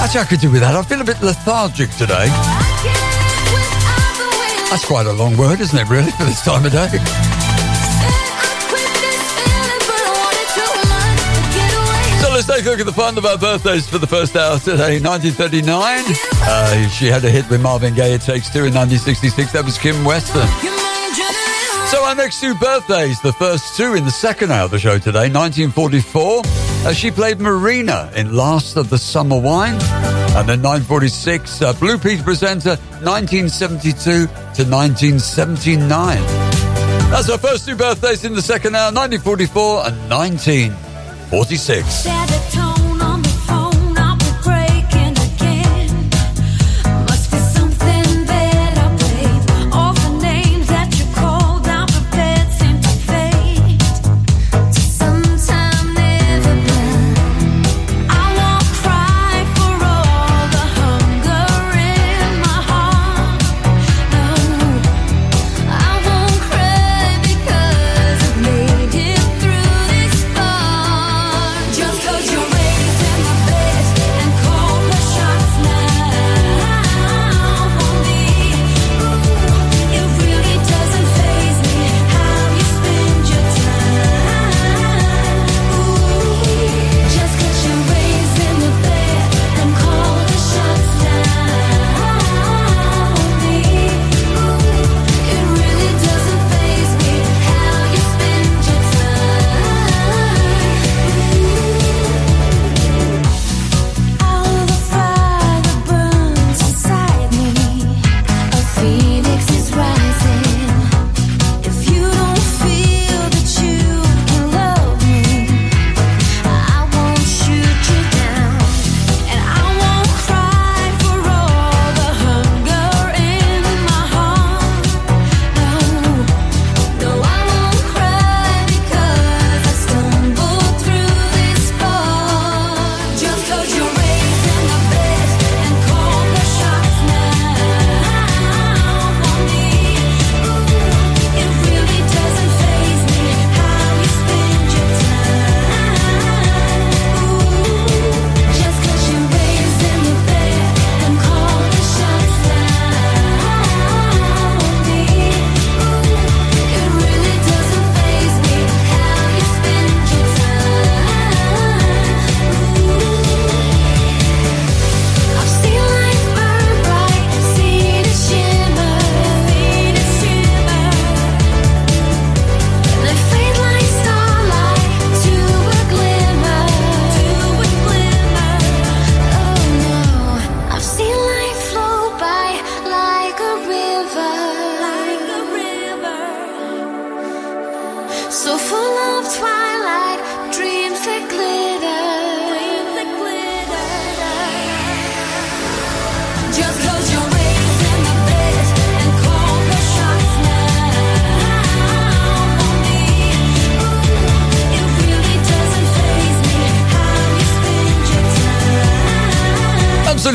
[0.00, 0.74] Actually, I could do with that.
[0.76, 2.26] I feel a bit lethargic today.
[4.70, 6.88] That's quite a long word, isn't it, really, for this time of day?
[12.22, 14.58] So let's take a look at the fun of our birthdays for the first hour
[14.58, 15.00] today.
[15.00, 16.04] 1939,
[16.42, 18.64] uh, she had a hit with Marvin Gaye, It Takes Two.
[18.64, 20.46] In 1966, that was Kim Weston.
[21.90, 24.98] So our next two birthdays, the first two in the second hour of the show
[24.98, 29.74] today, 1944, uh, she played Marina in Last of the Summer Wine.
[30.36, 32.70] And then 1946, uh, Blue Peter presenter,
[33.04, 36.18] 1972 to 1979.
[37.10, 42.65] That's our first two birthdays in the second hour, 1944 and 1946.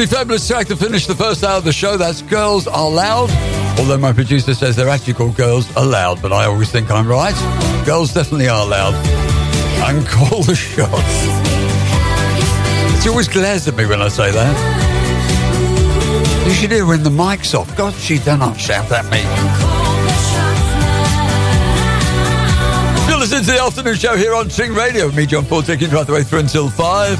[0.01, 1.95] Absolutely fabulous track to finish the first hour of the show.
[1.95, 3.29] That's Girls Are Loud.
[3.77, 7.35] Although my producer says they're actually called Girls Aloud, but I always think I'm right.
[7.85, 8.95] Girls definitely are loud.
[8.95, 10.97] And call the shots.
[13.03, 14.55] She always glares at me when I say that.
[16.47, 17.77] You should hear when the mic's off.
[17.77, 19.21] God, she does not shout at me.
[23.07, 25.95] You're listening to the afternoon show here on Tring Radio me, John Paul, taking you
[25.95, 27.19] right the way through until five.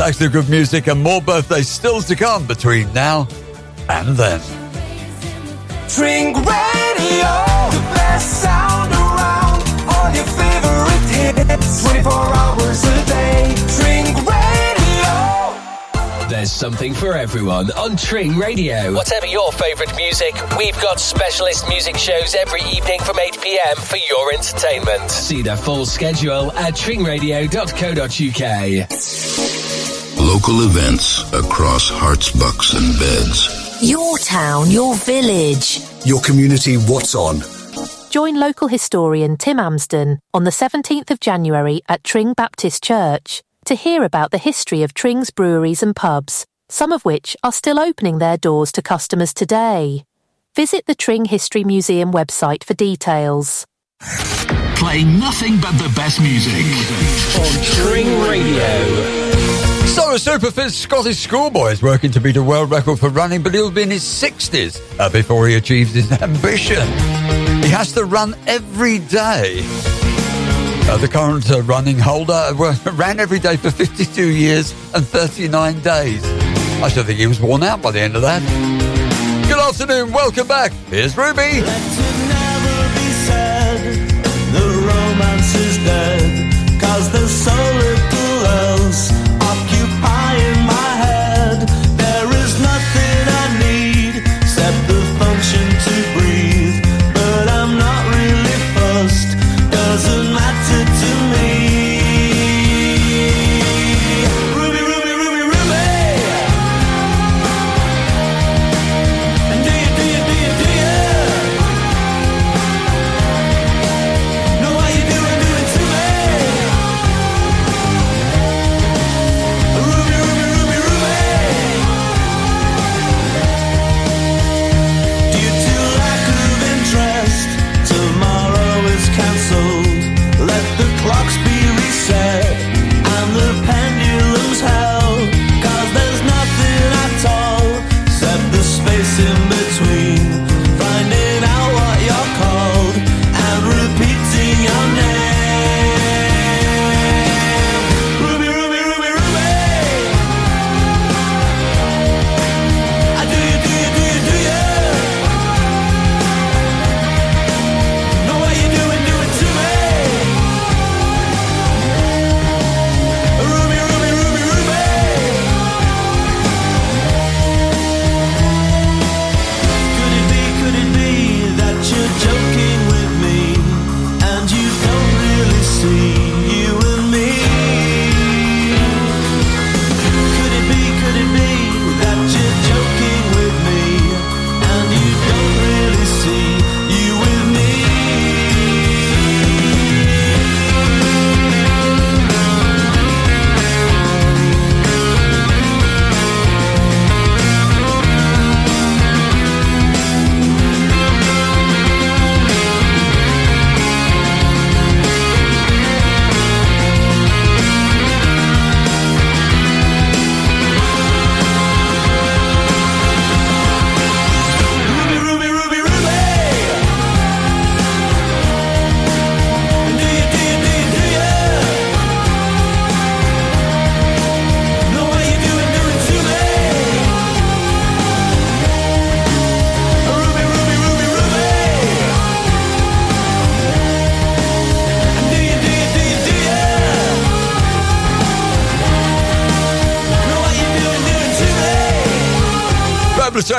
[0.00, 3.28] Stacks of good music and more birthdays still to come between now
[3.90, 4.40] and then.
[5.90, 7.28] Tring Radio,
[7.68, 9.62] the best sound around.
[9.90, 11.10] All your favorite
[11.50, 13.54] hits, 24 hours a day.
[13.76, 15.52] Tring Radio.
[16.30, 18.94] There's something for everyone on Tring Radio.
[18.94, 23.98] Whatever your favourite music, we've got specialist music shows every evening from 8 pm for
[23.98, 25.10] your entertainment.
[25.10, 29.59] See the full schedule at tringradio.co.uk.
[30.32, 33.82] Local events across Herts, bucks, and beds.
[33.82, 35.80] Your town, your village.
[36.04, 37.40] Your community, what's on?
[38.10, 43.74] Join local historian Tim Amsden on the 17th of January at Tring Baptist Church to
[43.74, 48.18] hear about the history of Tring's breweries and pubs, some of which are still opening
[48.18, 50.04] their doors to customers today.
[50.54, 53.66] Visit the Tring History Museum website for details.
[54.76, 56.54] Playing nothing but the best music.
[57.34, 59.59] On Tring Radio.
[59.90, 63.42] So, a super fit Scottish schoolboy is working to beat a world record for running,
[63.42, 66.86] but he'll be in his 60s uh, before he achieves his ambition.
[67.62, 69.62] He has to run every day.
[70.88, 75.80] Uh, the current uh, running holder uh, ran every day for 52 years and 39
[75.80, 76.24] days.
[76.82, 78.40] I should think he was worn out by the end of that.
[79.48, 80.70] Good afternoon, welcome back.
[80.88, 81.62] Here's Ruby.
[84.52, 87.69] The romance is dead, cause there's so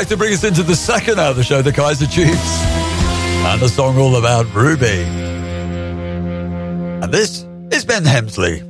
[0.07, 2.63] to bring us into the second hour of the show, the Kaiser Chiefs.
[3.43, 5.03] And a song all about Ruby.
[7.03, 8.63] And this is Ben Hemsley.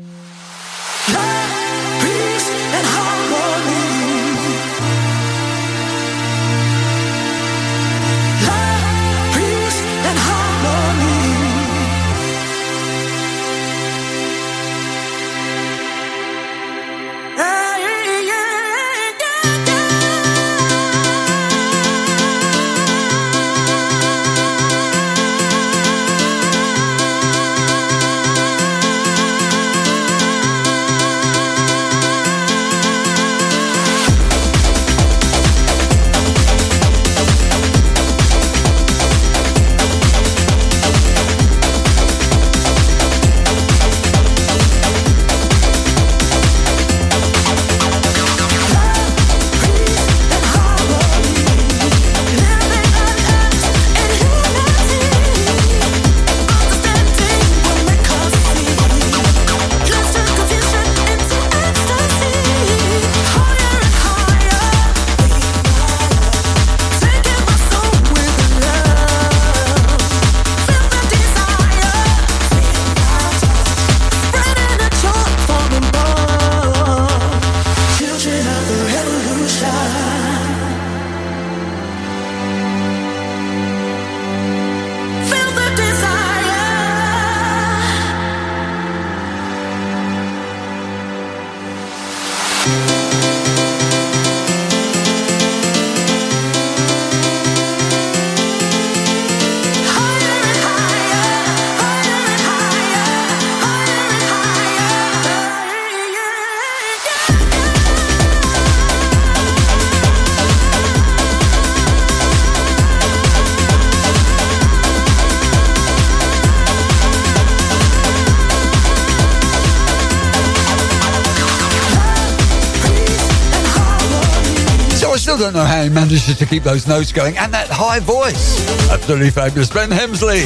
[126.22, 128.60] Manages to keep those notes going and that high voice.
[128.92, 129.70] Absolutely fabulous.
[129.70, 130.42] Ben Hemsley.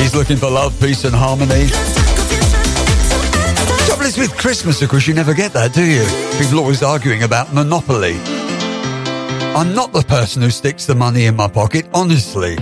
[0.00, 1.68] He's looking for love, peace, and harmony.
[3.86, 6.04] Trouble is with Christmas, of course, you never get that, do you?
[6.38, 8.16] People are always arguing about Monopoly.
[9.54, 12.56] I'm not the person who sticks the money in my pocket, honestly.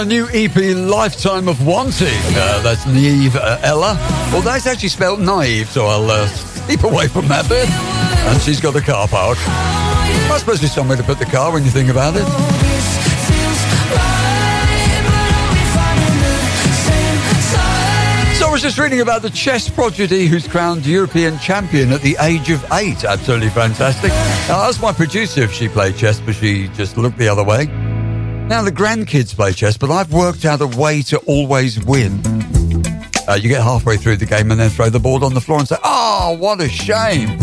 [0.00, 2.08] Her new EP, Lifetime of Wanting.
[2.08, 3.96] Uh, that's Nieve uh, Ella.
[4.32, 6.26] Well, that's actually spelled naive, so I'll uh,
[6.66, 7.68] keep away from that bit.
[7.68, 9.36] And she's got a car park.
[9.46, 12.24] I suppose there's somewhere to put the car when you think about it.
[18.38, 22.16] So I was just reading about the chess prodigy who's crowned European champion at the
[22.22, 23.04] age of eight.
[23.04, 24.12] Absolutely fantastic.
[24.12, 27.66] I asked my producer if she played chess, but she just looked the other way.
[28.50, 32.20] Now, the grandkids play chess, but I've worked out a way to always win.
[33.28, 35.60] Uh, you get halfway through the game and then throw the board on the floor
[35.60, 37.38] and say, Oh, what a shame.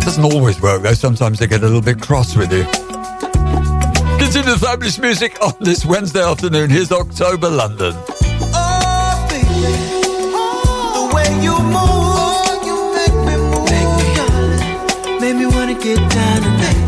[0.00, 0.92] Doesn't always work, though.
[0.92, 2.64] Sometimes they get a little bit cross with you.
[4.18, 6.68] Continue the fabulous music on this Wednesday afternoon.
[6.68, 7.94] Here's October London.
[15.22, 16.85] Make me wanna get down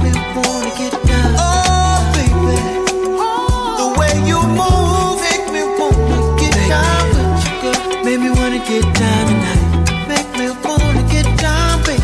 [8.81, 10.09] get down tonight.
[10.09, 12.03] Make me wanna get down, baby.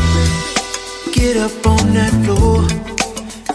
[1.13, 2.67] Get up on that floor,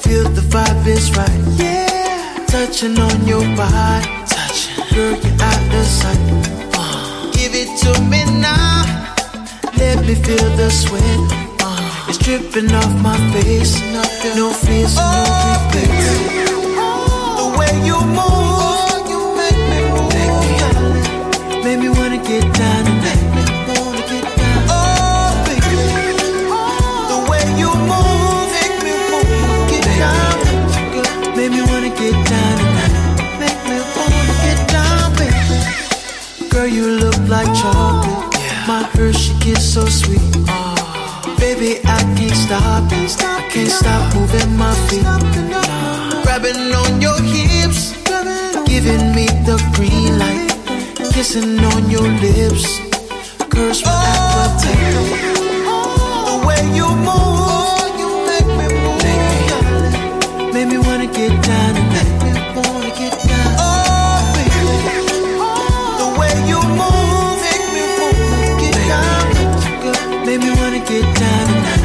[0.01, 1.41] feel the vibe is right.
[1.57, 6.23] Yeah, touching on your body, touching, girl, you're out of sight.
[7.37, 8.85] Give it to me now.
[9.77, 11.21] Let me feel the sweat.
[11.61, 13.81] Uh, it's dripping off my face.
[13.93, 14.37] Nothing.
[14.37, 15.09] No fears no
[15.51, 16.31] regrets.
[17.39, 18.51] The way you move,
[21.81, 22.90] me wanna get down
[39.71, 40.19] so sweet.
[40.49, 43.15] Oh, baby, I can't stop it.
[43.23, 45.05] I can't stop moving my feet.
[45.05, 46.23] Nah.
[46.25, 47.95] Grabbing on your hips,
[48.67, 50.51] giving me the green light.
[51.15, 52.81] Kissing on your lips,
[53.49, 55.39] curse my appetite.
[56.27, 58.99] The way you move, you make me move.
[59.07, 59.23] Make
[60.43, 62.10] me make me wanna get down tonight.
[70.91, 71.83] Get down tonight.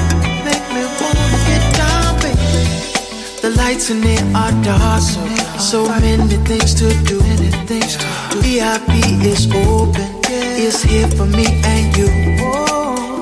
[0.48, 2.64] Make me wanna get down, baby.
[3.44, 5.22] The lights in there are dark, so,
[5.60, 7.20] so many things to do.
[7.22, 8.42] Many things to do.
[8.42, 8.92] VIP
[9.32, 10.10] is open,
[10.66, 12.10] it's here for me and you.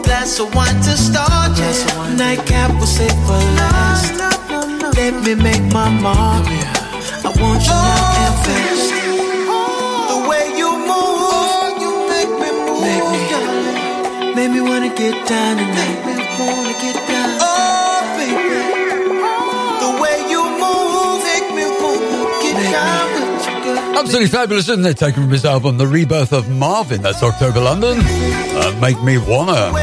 [0.03, 2.15] Glass of wine to start, yeah.
[2.15, 4.13] Nightcap will save for last.
[4.97, 6.47] Let me make my mark.
[7.27, 7.79] I want you
[8.23, 8.92] and fast.
[15.03, 16.05] Get down tonight.
[16.05, 17.37] Make me wanna get down.
[17.41, 18.39] Oh, baby.
[19.83, 23.99] The way you move, make me wanna get down with you, girl.
[23.99, 24.95] Absolutely fabulous, isn't it?
[24.97, 27.01] Taken from his album The Rebirth of Marvin.
[27.01, 27.97] That's October London.
[27.99, 29.73] Uh, Make Me Wanna.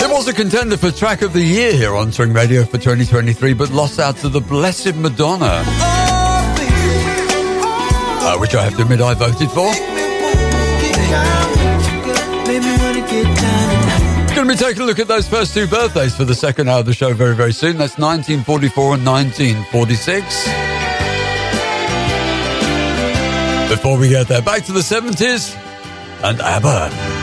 [0.00, 3.52] It was a contender for track of the year here on Tring Radio for 2023,
[3.52, 5.64] but lost out to the Blessed Madonna.
[8.20, 9.72] Uh, which I have to admit I voted for.
[12.46, 13.77] Make me wanna get down.
[14.38, 16.78] Going to be taking a look at those first two birthdays for the second hour
[16.78, 17.76] of the show very, very soon.
[17.76, 20.44] That's 1944 and 1946.
[23.68, 25.56] Before we get there, back to the 70s
[26.22, 27.17] and ABBA.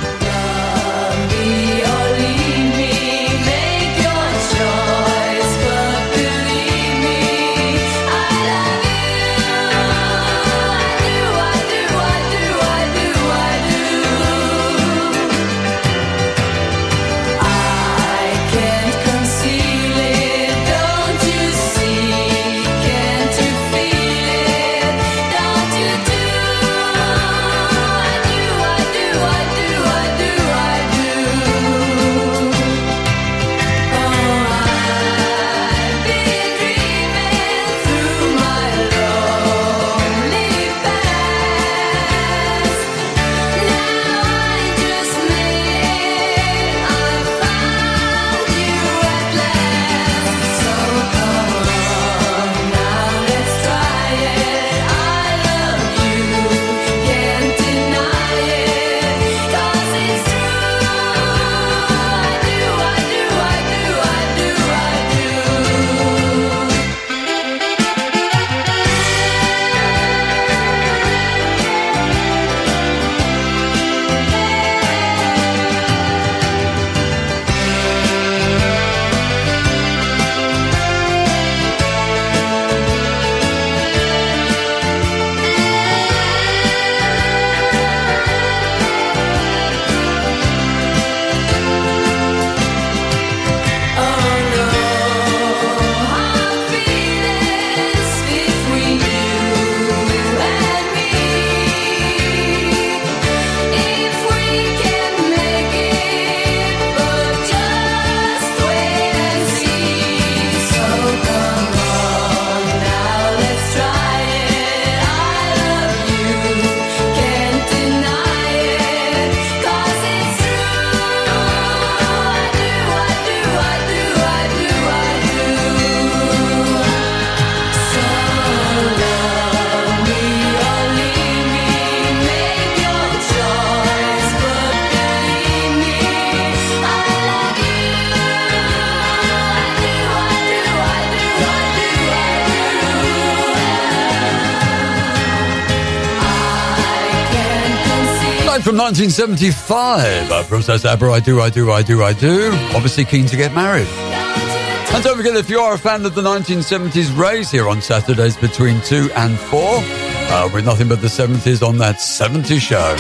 [148.66, 150.32] From 1975.
[150.32, 152.50] Uh, Princess ABBA, I do, I do, I do, I do.
[152.74, 153.86] Obviously keen to get married.
[153.86, 158.36] And don't forget, if you are a fan of the 1970s race here on Saturdays
[158.36, 162.96] between 2 and 4, uh, with nothing but the 70s on that 70s show.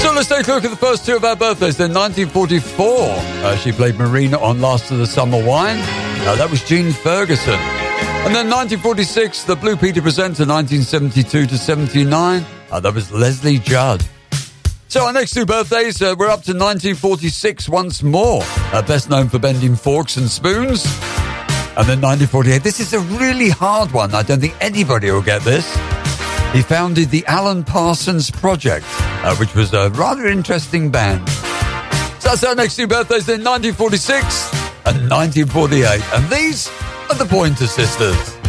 [0.00, 1.76] So let's take a look at the first two of our birthdays.
[1.76, 5.78] Then 1944, uh, she played Marina on Last of the Summer Wine.
[6.24, 7.54] That was Jean Fergusson.
[8.26, 12.44] And then 1946, the Blue Peter Presenter, 1972 to 79.
[12.70, 14.04] Uh, that was Lesley Judd.
[14.88, 18.42] So our next two birthdays, uh, we're up to 1946 once more.
[18.72, 20.84] Uh, best known for bending forks and spoons.
[21.76, 22.62] And then 1948.
[22.62, 24.14] This is a really hard one.
[24.14, 25.64] I don't think anybody will get this.
[26.52, 31.28] He founded the Alan Parsons Project, uh, which was a rather interesting band.
[32.18, 34.52] So that's our next two birthdays in 1946
[34.86, 36.02] and 1948.
[36.14, 36.68] And these
[37.08, 38.39] are the Pointer Sisters.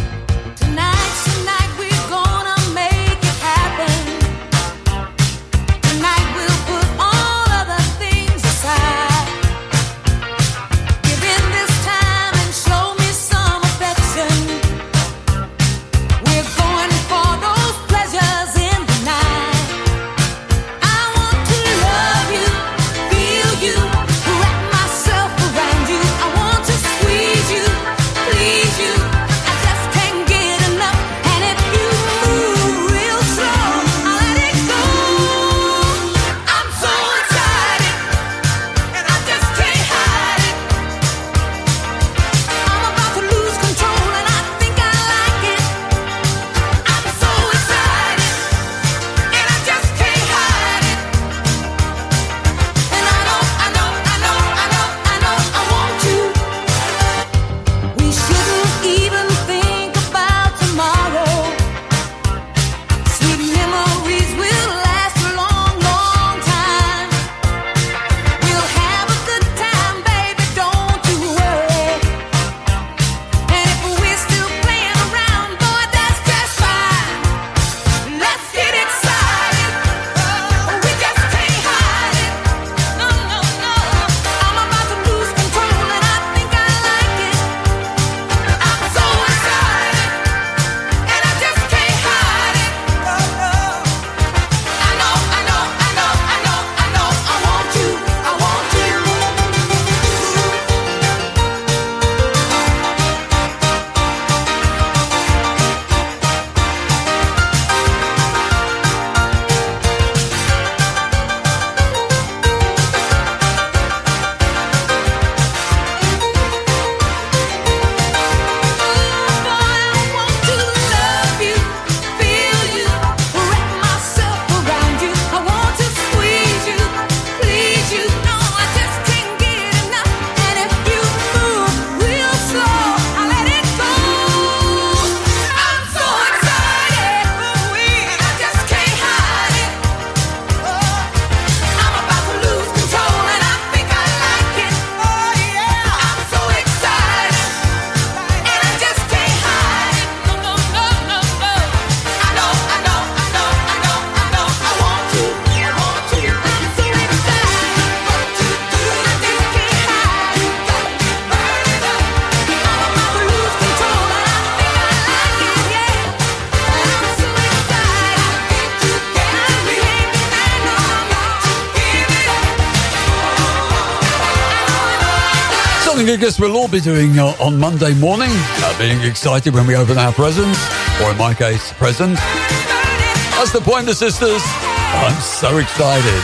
[176.22, 179.98] Guess we'll all be doing uh, on Monday morning, uh, being excited when we open
[179.98, 180.56] our presents,
[181.02, 182.14] or in my case, present.
[182.14, 184.40] That's the Pointer Sisters.
[184.46, 186.22] I'm so excited.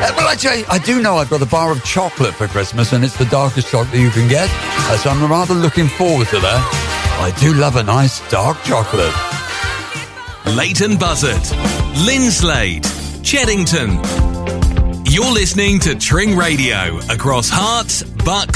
[0.00, 3.04] Uh, well, actually, I do know I've got a bar of chocolate for Christmas, and
[3.04, 7.20] it's the darkest chocolate you can get, uh, so I'm rather looking forward to that.
[7.20, 9.12] I do love a nice dark chocolate.
[10.56, 11.42] Leighton Buzzard,
[12.06, 12.86] Linslade,
[13.22, 14.00] Cheddington.
[15.08, 18.55] You're listening to Tring Radio across Herts, bucks,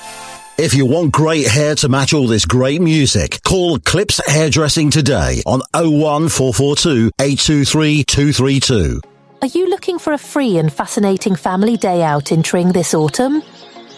[0.61, 5.41] If you want great hair to match all this great music, call Clips Hairdressing today
[5.47, 9.01] on 01442 823 232.
[9.41, 13.41] Are you looking for a free and fascinating family day out in Tring this autumn?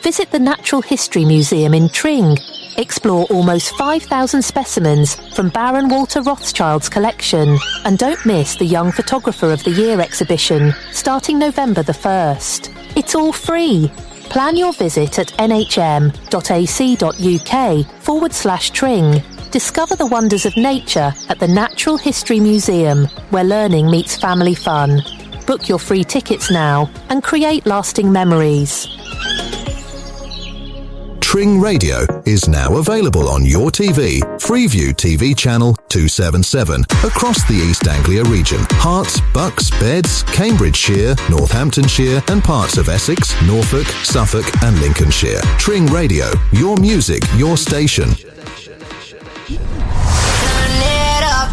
[0.03, 2.38] Visit the Natural History Museum in Tring.
[2.77, 7.57] Explore almost 5,000 specimens from Baron Walter Rothschild's collection.
[7.84, 12.95] And don't miss the Young Photographer of the Year exhibition, starting November the 1st.
[12.95, 13.91] It's all free.
[14.30, 16.14] Plan your visit at nhm.ac.uk
[18.02, 19.22] forward slash Tring.
[19.52, 25.02] Discover the wonders of nature at the Natural History Museum, where learning meets family fun.
[25.45, 28.88] Book your free tickets now and create lasting memories.
[31.34, 37.88] Tring Radio is now available on your TV, Freeview TV channel 277, across the East
[37.88, 38.60] Anglia region.
[38.77, 45.41] Herts, Bucks, Beds, Cambridgeshire, Northamptonshire, and parts of Essex, Norfolk, Suffolk, and Lincolnshire.
[45.57, 48.10] Tring Radio, your music, your station.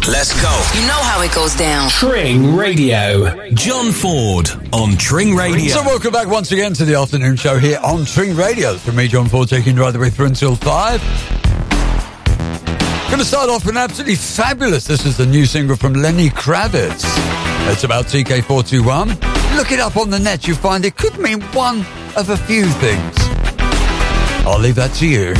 [0.09, 0.49] Let's go.
[0.73, 1.89] You know how it goes down.
[1.89, 3.49] Tring Radio.
[3.51, 5.69] John Ford on Tring Radio.
[5.69, 8.73] So welcome back once again to the afternoon show here on Tring Radio.
[8.77, 11.01] From me, John Ford, taking you right the way through until five.
[13.09, 14.85] Going to start off with an absolutely fabulous.
[14.85, 17.03] This is the new single from Lenny Kravitz.
[17.71, 19.55] It's about TK421.
[19.55, 20.47] Look it up on the net.
[20.47, 21.85] You find it could mean one
[22.17, 23.15] of a few things.
[24.47, 25.35] I'll leave that to you.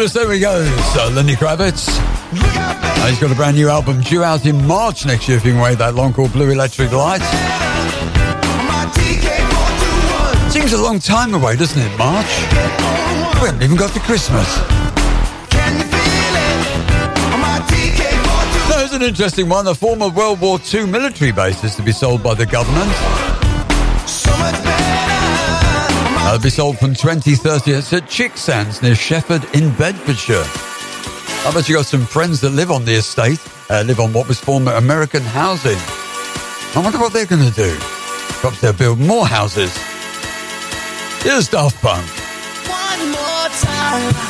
[0.00, 0.12] Fabulous.
[0.14, 0.64] There we go.
[0.94, 1.88] So, Lenny Kravitz.
[2.32, 5.52] Uh, he's got a brand new album due out in March next year, if you
[5.52, 7.20] can wait that long, called Blue Electric Light.
[10.50, 12.24] Seems a long time away, doesn't it, March?
[13.42, 14.48] We haven't even got to Christmas.
[18.70, 19.66] There's an interesting one.
[19.66, 22.90] A former World War II military base is to be sold by the government.
[26.42, 30.44] be sold from 2030 at Chicksands near Shefford in Bedfordshire.
[31.46, 34.28] I bet you got some friends that live on the estate, uh, live on what
[34.28, 35.76] was former American housing.
[36.76, 37.74] I wonder what they're going to do.
[38.40, 39.76] Perhaps they'll build more houses.
[41.22, 42.06] Here's Daft Punk.
[42.68, 44.29] One more time.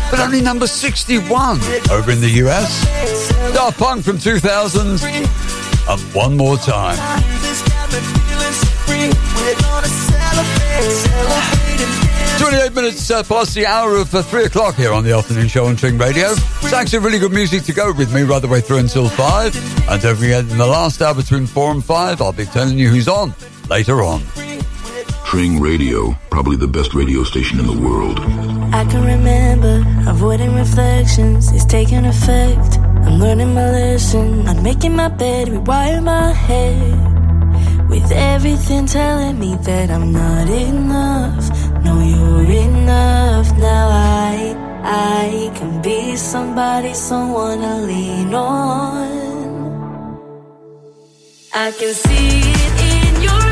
[0.11, 1.59] but only number 61
[1.89, 2.85] over in the US.
[3.53, 6.97] Daft Punk from 2000, and one more time.
[12.39, 15.65] Twenty-eight minutes uh, past the hour of uh, three o'clock here on the afternoon show
[15.65, 16.31] on Tring Radio.
[16.31, 19.55] It's actually really good music to go with me right the way through until five.
[19.89, 23.07] And don't in the last hour between four and five, I'll be telling you who's
[23.07, 23.33] on
[23.69, 24.21] later on.
[25.31, 28.19] Tring Radio, probably the best radio station in the world.
[28.75, 32.77] I can remember avoiding reflections it's taking effect.
[33.05, 34.45] I'm learning my lesson.
[34.45, 37.87] I'm making my bed, rewire my head.
[37.87, 41.45] With everything telling me that I'm not enough.
[41.81, 43.57] No, you're enough.
[43.57, 44.53] Now I,
[44.83, 49.07] I can be somebody, someone to lean on.
[51.53, 53.50] I can see it in your eyes.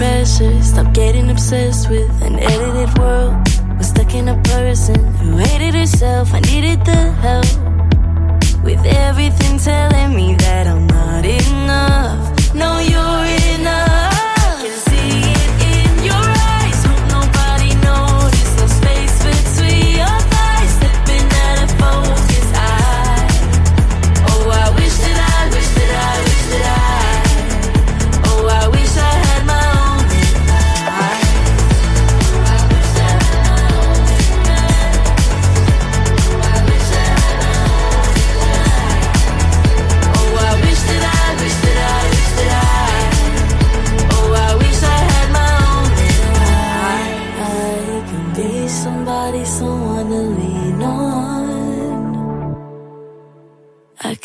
[0.00, 0.62] Pressure.
[0.62, 3.36] Stop getting obsessed with an edited world.
[3.76, 6.32] Was stuck in a person who hated herself.
[6.32, 7.50] I needed the help.
[8.64, 12.54] With everything telling me that I'm not enough.
[12.54, 13.26] No, you're
[13.58, 13.99] enough.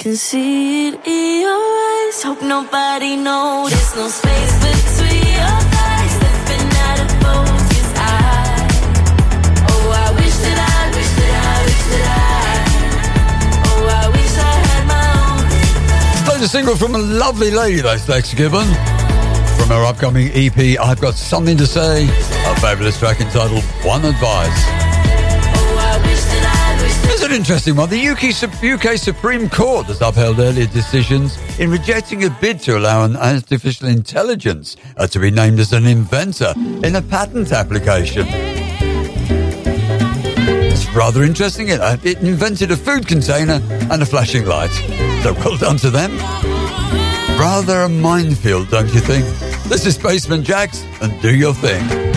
[0.05, 2.21] Can see it in your eyes.
[2.21, 3.95] Hope nobody noticed.
[3.95, 6.13] No space between your thighs.
[6.17, 7.89] Slipping out of focus.
[7.97, 8.07] I,
[9.67, 12.05] oh, I wish that I, wish that I, wish that
[16.29, 18.67] I, oh, single from a lovely lady, that's Lex Gibbon.
[19.57, 24.84] From her upcoming EP, I've Got Something to Say, a fabulous track entitled One Advice.
[27.25, 27.89] An interesting one.
[27.89, 33.03] The UK, UK Supreme Court has upheld earlier decisions in rejecting a bid to allow
[33.03, 38.27] an artificial intelligence uh, to be named as an inventor in a patent application.
[40.67, 41.69] It's rather interesting.
[41.69, 43.59] It, uh, it invented a food container
[43.91, 44.69] and a flashing light.
[45.23, 46.15] So well done to them.
[47.39, 49.25] Rather a minefield, don't you think?
[49.67, 52.14] This is Spaceman Jacks, and do your thing.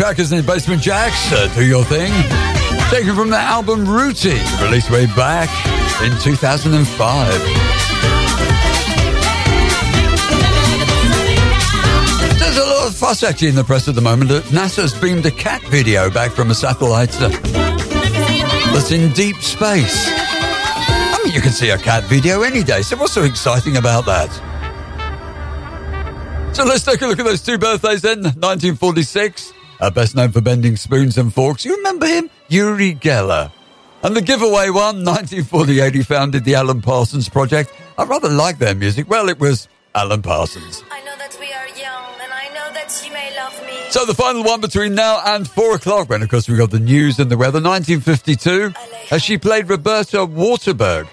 [0.00, 0.46] Track, isn't it?
[0.46, 2.10] Basement Jaxx, uh, Do Your Thing.
[2.88, 5.50] Taken from the album Routine, released way back
[6.02, 7.28] in 2005.
[12.38, 15.30] There's a lot of fuss actually in the press at the moment NASA's beamed a
[15.30, 17.28] cat video back from a satellite uh,
[18.72, 20.06] that's in deep space.
[20.08, 24.06] I mean, you can see a cat video any day, so what's so exciting about
[24.06, 24.30] that?
[26.52, 28.22] So let's take a look at those two birthdays then.
[28.22, 29.39] 1946,
[29.80, 31.64] uh, best known for bending spoons and forks.
[31.64, 32.30] You remember him?
[32.48, 33.50] Uri Geller.
[34.02, 37.72] And the giveaway one, 1948, he founded the Alan Parsons Project.
[37.98, 39.10] I rather like their music.
[39.10, 40.82] Well, it was Alan Parsons.
[40.90, 43.90] I know that we are young, and I know that you may love me.
[43.90, 46.80] So the final one between now and four o'clock, when of course we got the
[46.80, 47.60] news and the weather.
[47.60, 48.72] 1952,
[49.10, 51.06] as she played Roberta Waterberg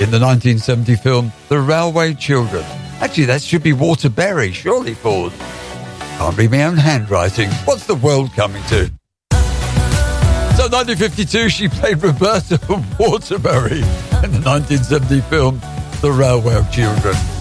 [0.00, 2.64] in the 1970 film The Railway Children.
[3.00, 5.32] Actually, that should be Waterbury, surely, Ford.
[6.18, 7.50] Can't read my own handwriting.
[7.66, 8.86] What's the world coming to?
[10.56, 12.58] So, 1952, she played Roberta
[12.98, 15.60] Waterbury in the 1970 film
[16.00, 17.35] The Railway Children.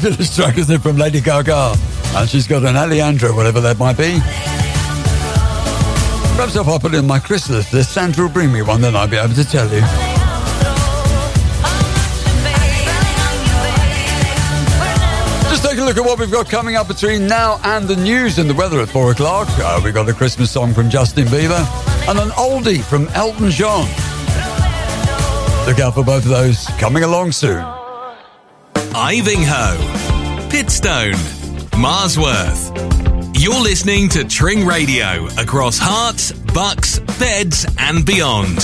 [0.00, 1.74] Fabulous track, isn't it, from Lady Gaga?
[2.16, 4.18] And she's got an Alejandro, whatever that might be.
[6.36, 9.06] Perhaps if I put in my Christmas list, Santa will bring me one, then I'll
[9.06, 9.80] be able to tell you.
[15.50, 18.38] Just take a look at what we've got coming up between now and the news
[18.38, 19.48] and the weather at four o'clock.
[19.58, 21.60] Uh, we've got a Christmas song from Justin Bieber
[22.08, 23.86] and an oldie from Elton John.
[25.66, 27.79] Look out for both of those coming along soon.
[29.00, 29.78] Ivinghoe,
[30.50, 31.14] Pitstone,
[31.80, 32.70] Marsworth.
[33.34, 38.58] You're listening to Tring Radio across Herts, bucks, beds, and beyond.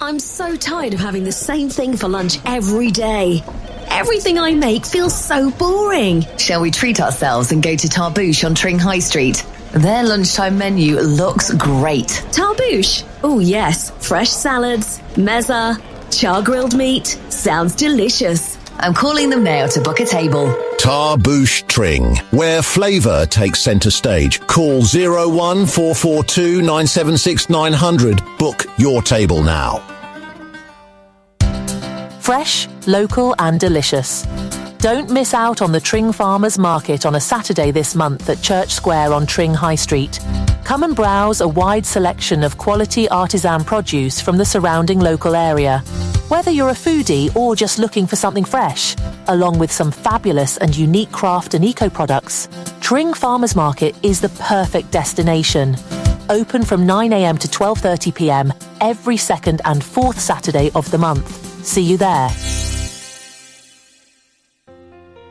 [0.00, 3.44] I'm so tired of having the same thing for lunch every day.
[3.90, 6.24] Everything I make feels so boring.
[6.38, 9.44] Shall we treat ourselves and go to Tarbouche on Tring High Street?
[9.72, 12.08] Their lunchtime menu looks great.
[12.32, 13.04] Tarbouche?
[13.22, 13.90] Oh, yes.
[14.08, 15.78] Fresh salads, mezza,
[16.10, 17.08] char grilled meat.
[17.28, 18.49] Sounds delicious.
[18.82, 20.46] I'm calling them now to book a table.
[20.78, 24.40] Tarbush Tring, where flavour takes centre stage.
[24.46, 28.22] Call 01442 976 900.
[28.38, 29.86] Book your table now.
[32.20, 34.26] Fresh, local, and delicious.
[34.78, 38.70] Don't miss out on the Tring Farmers Market on a Saturday this month at Church
[38.70, 40.20] Square on Tring High Street.
[40.64, 45.82] Come and browse a wide selection of quality artisan produce from the surrounding local area.
[46.30, 48.94] Whether you're a foodie or just looking for something fresh,
[49.26, 52.48] along with some fabulous and unique craft and eco products,
[52.80, 55.76] Tring Farmers Market is the perfect destination.
[56.28, 61.28] Open from 9am to 12.30pm every second and fourth Saturday of the month.
[61.66, 62.28] See you there.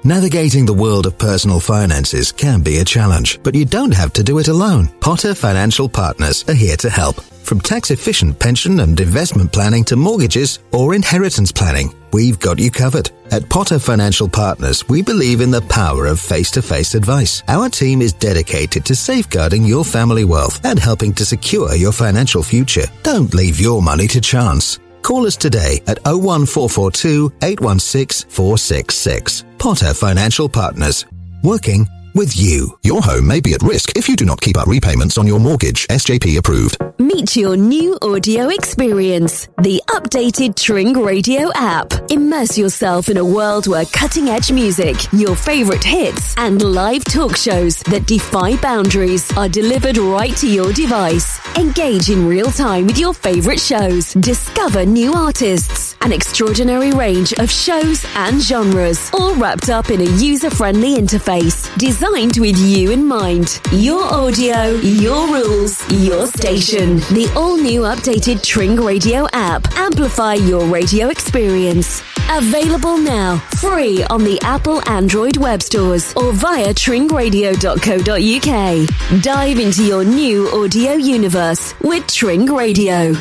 [0.09, 4.23] Navigating the world of personal finances can be a challenge, but you don't have to
[4.23, 4.87] do it alone.
[5.01, 7.21] Potter Financial Partners are here to help.
[7.21, 12.71] From tax efficient pension and investment planning to mortgages or inheritance planning, we've got you
[12.71, 13.11] covered.
[13.29, 17.43] At Potter Financial Partners, we believe in the power of face to face advice.
[17.47, 22.41] Our team is dedicated to safeguarding your family wealth and helping to secure your financial
[22.41, 22.87] future.
[23.03, 24.79] Don't leave your money to chance.
[25.03, 29.43] Call us today at 01442 816 466.
[29.59, 31.05] Potter Financial Partners.
[31.43, 31.85] Working
[32.19, 32.77] with you.
[32.83, 35.39] Your home may be at risk if you do not keep up repayments on your
[35.39, 35.87] mortgage.
[35.87, 36.75] SJP approved.
[36.99, 39.47] Meet your new audio experience.
[39.61, 41.93] The updated Tring Radio app.
[42.11, 47.37] Immerse yourself in a world where cutting edge music, your favorite hits, and live talk
[47.37, 51.39] shows that defy boundaries are delivered right to your device.
[51.55, 54.13] Engage in real time with your favorite shows.
[54.15, 55.95] Discover new artists.
[56.01, 61.73] An extraordinary range of shows and genres, all wrapped up in a user friendly interface
[61.77, 63.61] designed with you in mind.
[63.71, 66.97] Your audio, your rules, your station.
[67.13, 69.71] The all new updated Tring Radio app.
[69.77, 72.01] Amplify your radio experience.
[72.31, 79.21] Available now, free on the Apple Android web stores or via tringradio.co.uk.
[79.23, 83.13] Dive into your new audio universe with Tring Radio.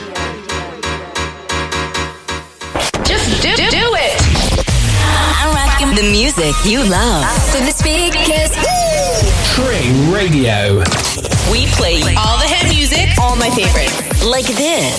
[3.05, 4.19] Just do, do, do it.
[5.41, 7.23] I'm rocking the music you love.
[7.53, 8.78] To the speakers.
[9.59, 10.79] Tring Radio.
[11.51, 14.25] We play all the hit music, all my favorites.
[14.25, 14.95] Like this.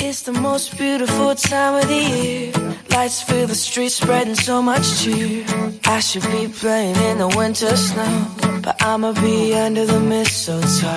[0.00, 2.52] It's the most beautiful time of the year.
[2.90, 5.44] Lights fill the streets, spreading so much cheer.
[5.84, 8.26] I should be playing in the winter snow,
[8.62, 10.96] but I'ma be under the mistletoe.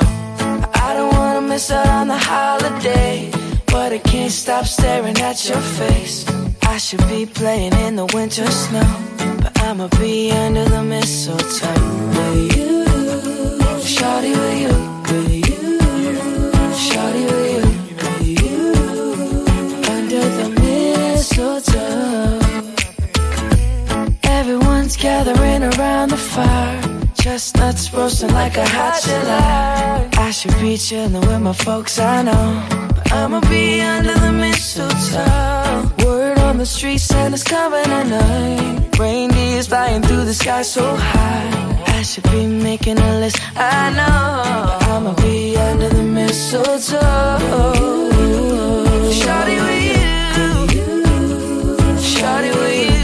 [0.86, 3.32] I don't wanna miss out on the holiday,
[3.66, 6.24] but I can't stop staring at your face.
[6.72, 8.88] I should be playing in the winter snow,
[9.41, 11.74] but I'ma be under the mistletoe
[12.16, 12.86] with you,
[13.94, 14.74] shawty with you,
[15.10, 15.80] with you,
[16.88, 17.66] shawty with you,
[17.98, 18.60] with you,
[19.96, 22.40] under the mistletoe.
[24.24, 26.82] Everyone's gathering around the fire.
[27.16, 30.08] Chestnuts roasting like a hot July.
[30.14, 32.88] I should be chilling with my folks, I know.
[32.96, 36.19] But I'ma be under the mistletoe.
[36.60, 38.99] The street, Santa's coming tonight.
[38.99, 41.86] Reindeer's flying through the sky so high.
[41.88, 44.44] I should be making a list, I know.
[44.68, 46.99] But I'ma be under the mistletoe.
[49.19, 50.84] Shawty with you.
[51.95, 52.99] Shawty with you.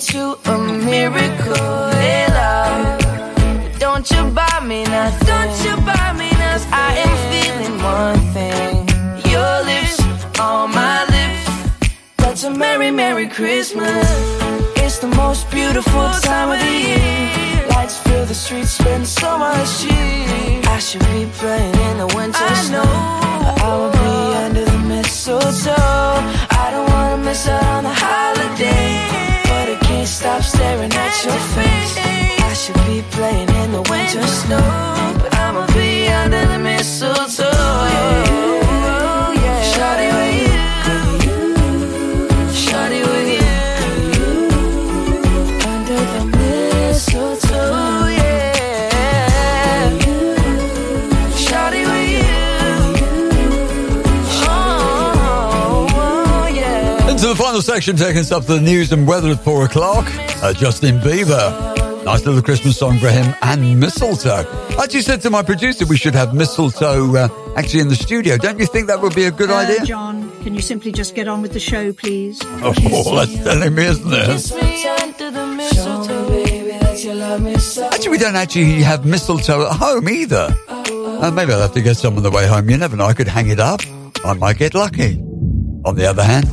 [0.00, 1.90] Led me to a miracle.
[1.90, 3.78] Hey, love.
[3.78, 5.26] Don't you buy me nothing.
[5.26, 6.72] Don't you buy me nothing.
[6.72, 8.88] I am feeling one thing.
[9.30, 10.00] Your lips
[10.38, 11.90] on my lips.
[12.16, 14.06] That's a merry, merry Christmas.
[14.76, 17.66] It's the most beautiful time of the year.
[17.68, 20.60] Lights fill the streets, spend so much cheer.
[20.66, 22.82] I should be playing in the winter I snow.
[23.42, 25.74] But I will be under the mistletoe.
[26.62, 27.69] I don't wanna miss out
[30.60, 31.96] staring at your face.
[32.50, 34.66] I should be playing in the winter snow,
[35.20, 37.19] but I'ma be under the mistletoe.
[57.60, 60.06] Final section, taking us up to the news and weather at four o'clock.
[60.42, 62.04] Uh, Justin Bieber.
[62.04, 64.46] Nice little Christmas song for him and mistletoe.
[64.78, 68.38] I actually said to my producer we should have mistletoe uh, actually in the studio.
[68.38, 69.84] Don't you think that would be a good Uh, idea?
[69.84, 72.40] John, can you simply just get on with the show, please?
[72.42, 72.72] Oh,
[73.16, 74.30] that's telling me, isn't it?
[77.92, 80.48] Actually, we don't actually have mistletoe at home either.
[80.68, 82.70] Uh, maybe I'll have to get some on the way home.
[82.70, 83.04] You never know.
[83.04, 83.80] I could hang it up.
[84.24, 85.18] I might get lucky.
[85.84, 86.46] On the other hand,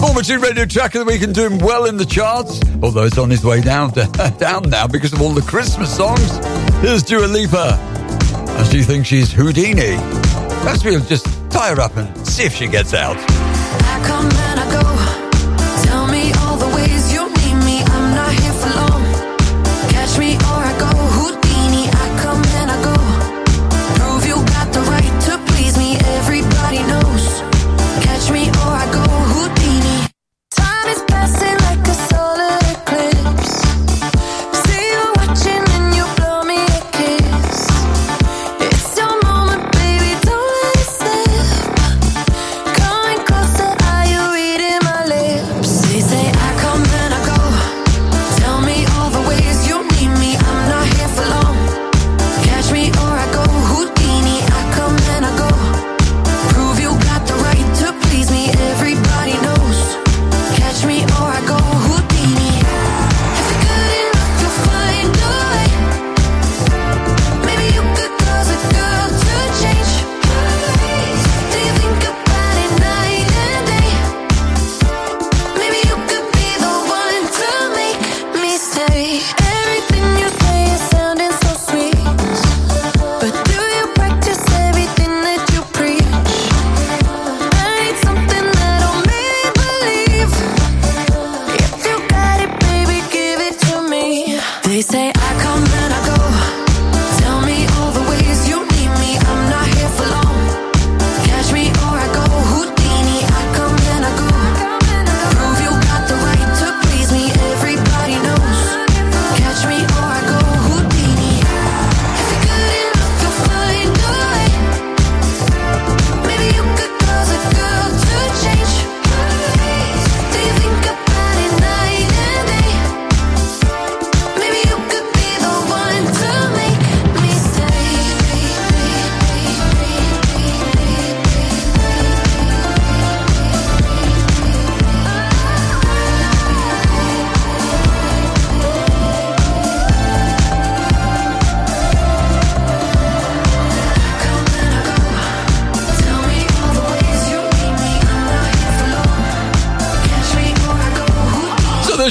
[0.00, 3.18] former two radio track of the week and doing well in the charts, although it's
[3.18, 4.06] on his way down to,
[4.38, 6.38] down now because of all the Christmas songs.
[6.82, 7.74] Here's Dua Lipa,
[8.58, 9.96] and she thinks she's Houdini.
[10.62, 13.16] Perhaps we'll just tie her up and see if she gets out.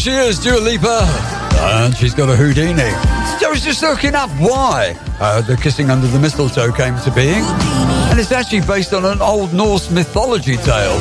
[0.06, 1.02] There she is, Dua Lipa.
[1.60, 2.84] And she's got a Houdini.
[2.84, 7.44] I was just looking up why uh, the kissing under the mistletoe came to being.
[8.10, 11.00] And it's actually based on an old Norse mythology tale.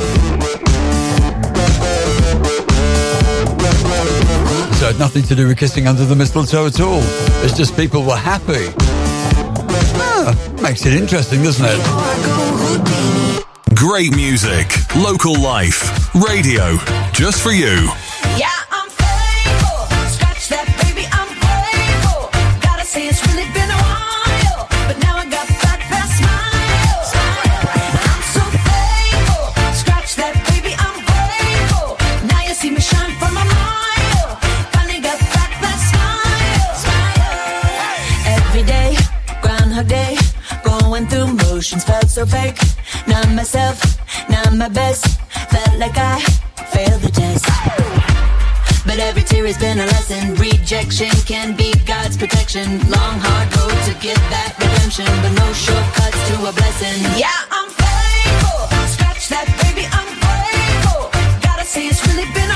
[4.75, 7.03] So it had nothing to do with kissing under the mistletoe at all.
[7.45, 8.73] It's just people were happy.
[10.01, 13.45] Ah, makes it interesting, doesn't it?
[13.75, 16.79] Great music, local life, radio,
[17.13, 17.89] just for you.
[42.29, 42.59] Fake.
[43.07, 43.81] Not myself,
[44.29, 45.21] not my best.
[45.51, 46.21] Felt like I
[46.73, 47.47] failed the test.
[48.87, 50.35] But every tear has been a lesson.
[50.37, 52.81] Rejection can be God's protection.
[52.89, 56.99] Long, hard road to get that redemption, but no shortcuts to a blessing.
[57.21, 58.61] Yeah, I'm faithful.
[58.95, 61.13] Scratch that, baby, I'm grateful.
[61.45, 62.48] Gotta say it's really been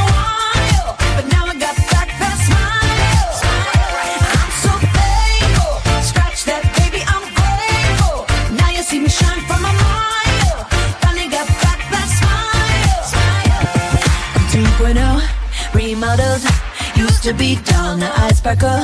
[17.22, 18.82] to be dull, now I sparkle.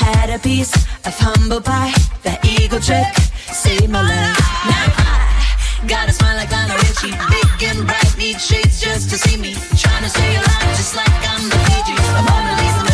[0.00, 0.72] Had a piece
[1.04, 1.92] of humble pie.
[2.22, 3.12] That eagle trick
[3.52, 4.40] saved my life.
[4.64, 7.12] Now I got a smile like Lionel Richie.
[7.12, 9.52] Big and bright, need shades just to see me.
[9.76, 12.08] Trying to stay alive, just like I'm the Bee Gees.
[12.08, 12.93] A Mona Lisa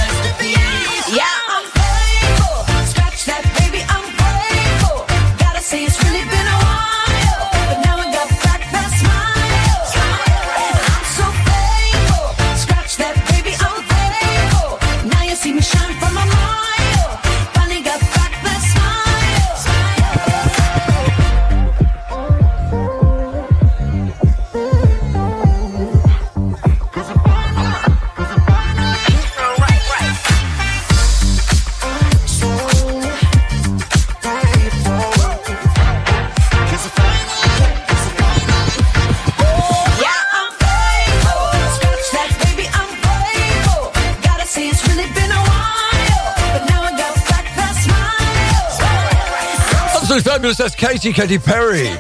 [50.41, 50.57] fabulous.
[50.57, 51.95] That's Katy, Katy Perry.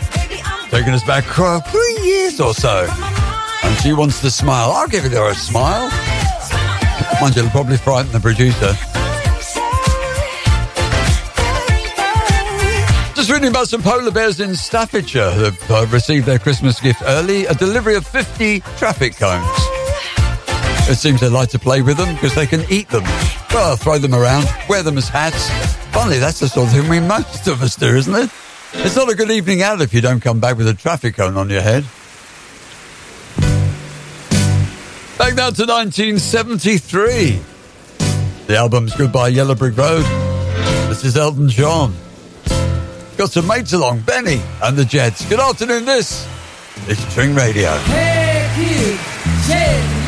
[0.70, 2.88] Taking us back uh, three years or so.
[3.62, 4.70] And she wants to smile.
[4.70, 5.90] I'll give her a smile.
[7.20, 8.72] Mind you, it'll probably frighten the producer.
[13.14, 17.02] Just reading about some polar bears in Staffordshire who have uh, received their Christmas gift
[17.04, 19.46] early a delivery of 50 traffic cones.
[20.88, 23.04] It seems they like to play with them because they can eat them.
[23.52, 25.69] Well, throw them around, wear them as hats.
[26.00, 28.30] Funny, that's the sort of thing we most of us do, isn't it?
[28.72, 31.36] It's not a good evening out if you don't come back with a traffic cone
[31.36, 31.84] on your head.
[35.18, 37.40] Back now to 1973.
[38.46, 40.06] The album's Goodbye Yellow Brick Road.
[40.88, 41.94] This is Elton John.
[43.18, 45.28] Got some mates along, Bennie and the Jets.
[45.28, 46.26] Good afternoon, this
[46.88, 47.76] is Tring Radio.
[47.76, 49.99] Hey kids,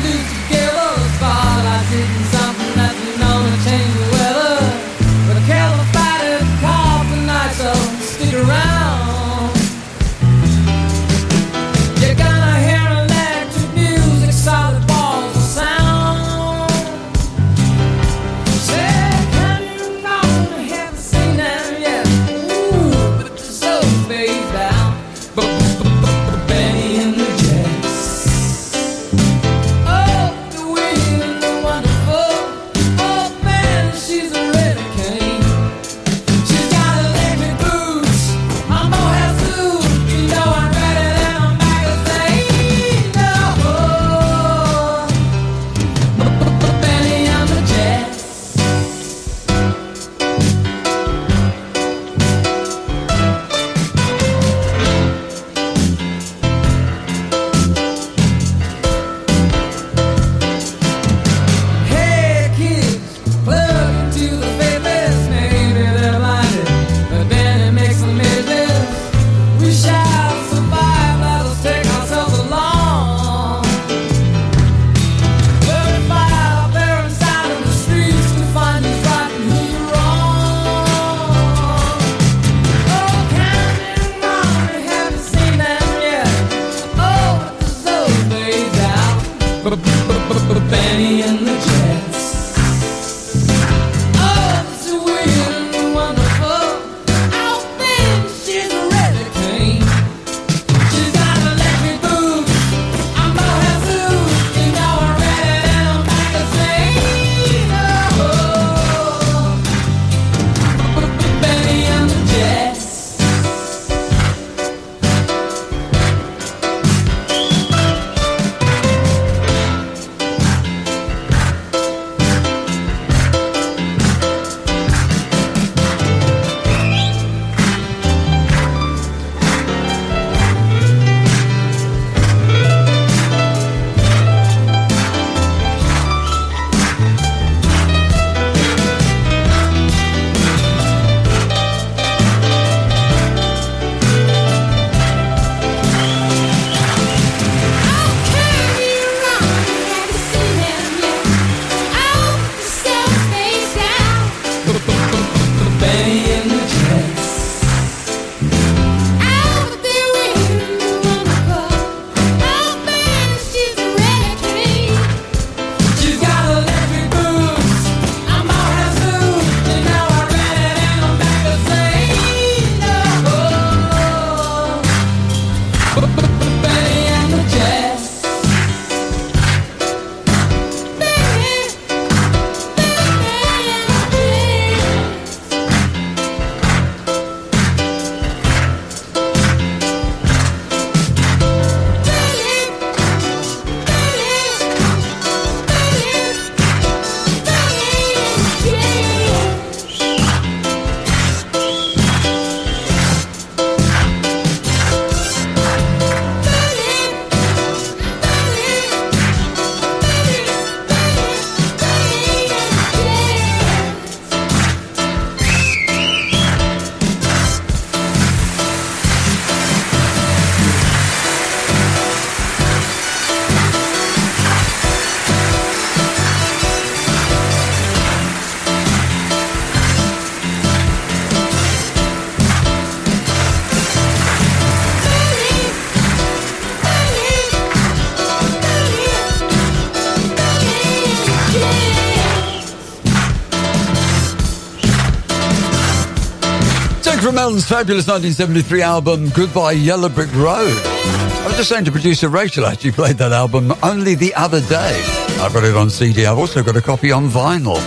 [247.33, 250.71] from Elton's fabulous 1973 album Goodbye Yellow Brick Road.
[250.85, 255.01] I was just saying to producer Rachel, actually played that album only the other day.
[255.39, 256.27] I've got it on CD.
[256.27, 257.77] I've also got a copy on vinyl.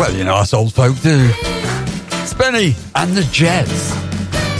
[0.00, 1.30] Well, you know, us old folk do.
[2.38, 3.92] Bennie and the Jets.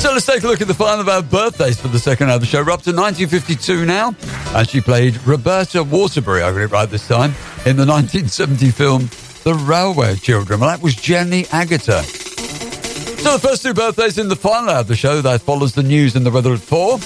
[0.03, 2.35] So let's take a look at the final of our birthdays for the second hour
[2.35, 2.59] of the show.
[2.59, 4.15] We're up to 1952 now.
[4.55, 7.31] And she played Roberta Waterbury, I got it right this time,
[7.65, 9.09] in the 1970 film
[9.45, 10.61] The Railway Children.
[10.61, 12.18] Well, that was Jenny Agutter.
[13.19, 15.21] So the first two birthdays in the final hour of the show.
[15.21, 16.99] That follows the news and the weather at four.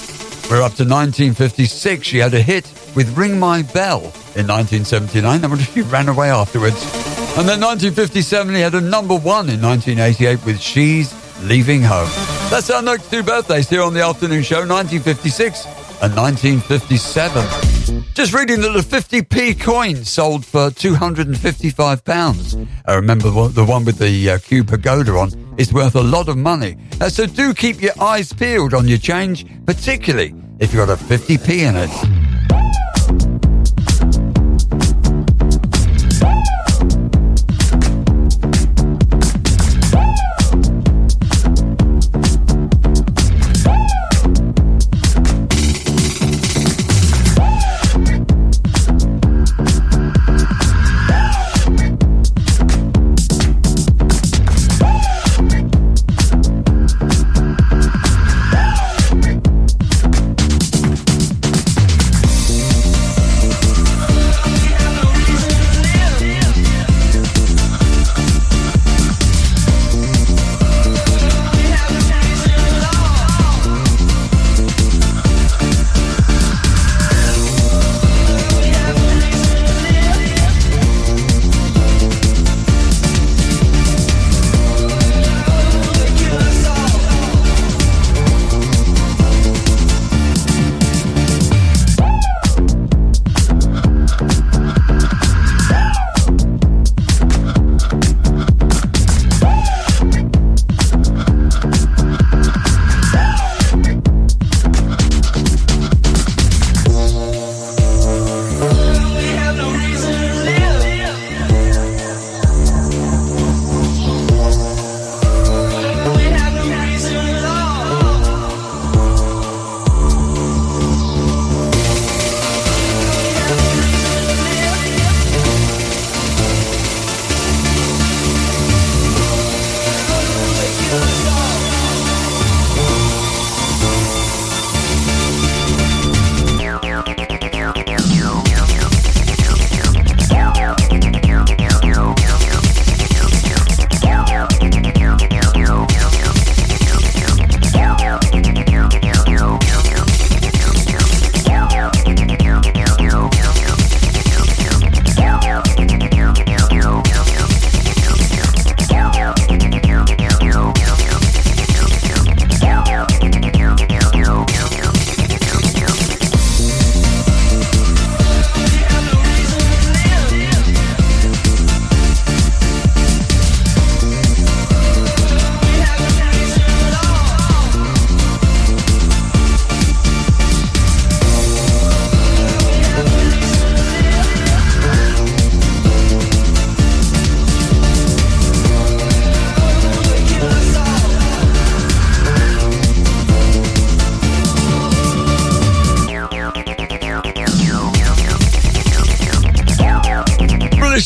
[0.49, 2.05] We're up to 1956.
[2.05, 2.65] She had a hit
[2.95, 3.99] with Ring My Bell
[4.35, 5.25] in 1979.
[5.43, 6.81] I wonder if she ran away afterwards.
[7.35, 11.11] And then 1957, he had a number one in 1988 with She's
[11.41, 12.09] Leaving Home.
[12.51, 15.65] That's our next two birthdays here on the afternoon show, 1956
[16.03, 18.03] and 1957.
[18.13, 22.67] Just reading that the 50p coin sold for £255.
[22.85, 26.03] I remember the one- the one with the uh, Kew pagoda on is worth a
[26.03, 26.77] lot of money.
[26.99, 31.03] Uh, so do keep your eyes peeled on your change, particularly if you've got a
[31.03, 32.22] 50p in it.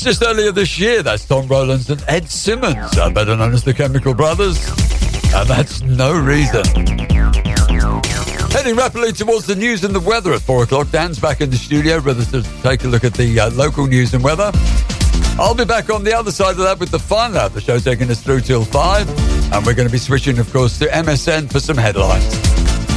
[0.07, 3.73] Just earlier this year, that's Tom Rowlands and Ed Simons, uh, better known as the
[3.73, 4.57] Chemical Brothers.
[5.35, 6.63] And that's no reason.
[8.53, 10.91] Heading rapidly towards the news and the weather at 4 o'clock.
[10.91, 14.13] Dan's back in the studio, ready to take a look at the uh, local news
[14.13, 14.49] and weather.
[15.37, 17.59] I'll be back on the other side of that with the final hour of the
[17.59, 19.51] show taking us through till 5.
[19.51, 22.31] And we're going to be switching, of course, to MSN for some headlines.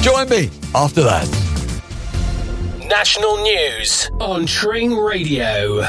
[0.05, 1.27] Join me after that.
[2.87, 5.82] National news on Tring Radio.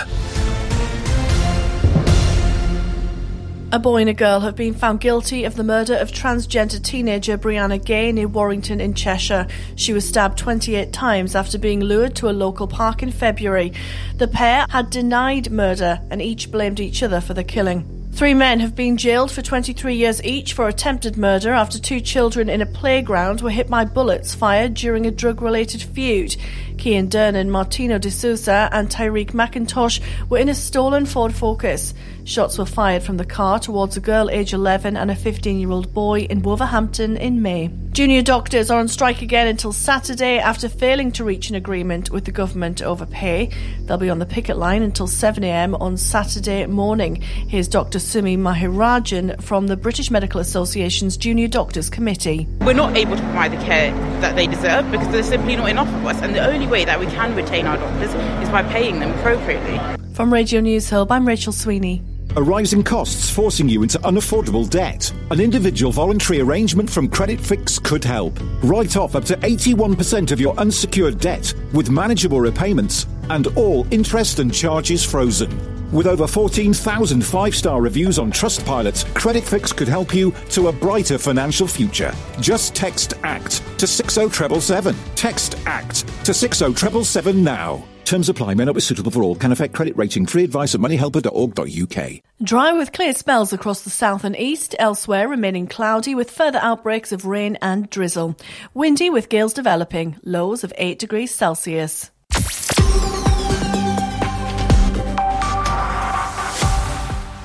[3.73, 7.37] A boy and a girl have been found guilty of the murder of transgender teenager
[7.37, 9.47] Brianna Ghey near Warrington in Cheshire.
[9.77, 13.71] She was stabbed 28 times after being lured to a local park in February.
[14.17, 18.01] The pair had denied murder and each blamed each other for the killing.
[18.13, 22.49] Three men have been jailed for 23 years each for attempted murder after two children
[22.49, 26.35] in a playground were hit by bullets fired during a drug related feud.
[26.81, 31.93] Kian Dernan, Martino De Souza, and Tyreek McIntosh were in a stolen Ford Focus.
[32.23, 35.69] Shots were fired from the car towards a girl aged 11 and a 15 year
[35.69, 37.69] old boy in Wolverhampton in May.
[37.91, 42.23] Junior doctors are on strike again until Saturday after failing to reach an agreement with
[42.23, 43.51] the government over pay.
[43.81, 47.15] They'll be on the picket line until 7am on Saturday morning.
[47.15, 47.99] Here's Dr.
[47.99, 52.47] Sumi Manirajan from the British Medical Association's Junior Doctors Committee.
[52.61, 53.91] We're not able to provide the care
[54.21, 56.21] that they deserve because there's simply not enough of us.
[56.21, 59.79] And the only way that we can retain our doctors is by paying them appropriately.
[60.13, 62.01] From Radio News Hub, I'm Rachel Sweeney.
[62.37, 65.13] Are rising costs forcing you into unaffordable debt?
[65.31, 68.39] An individual voluntary arrangement from Credit Fix could help.
[68.63, 74.39] Write off up to 81% of your unsecured debt with manageable repayments and all interest
[74.39, 75.80] and charges frozen.
[75.91, 80.71] With over 14,000 five star reviews on Trustpilot, Credit Fix could help you to a
[80.71, 82.13] brighter financial future.
[82.39, 84.95] Just text ACT to 60777.
[85.15, 87.83] Text ACT to 60777 now.
[88.05, 90.25] Terms apply, may not be suitable for all, can affect credit rating.
[90.25, 92.21] Free advice at moneyhelper.org.uk.
[92.43, 97.13] Dry with clear spells across the south and east, elsewhere remaining cloudy with further outbreaks
[97.13, 98.35] of rain and drizzle.
[98.73, 102.11] Windy with gales developing, lows of 8 degrees Celsius.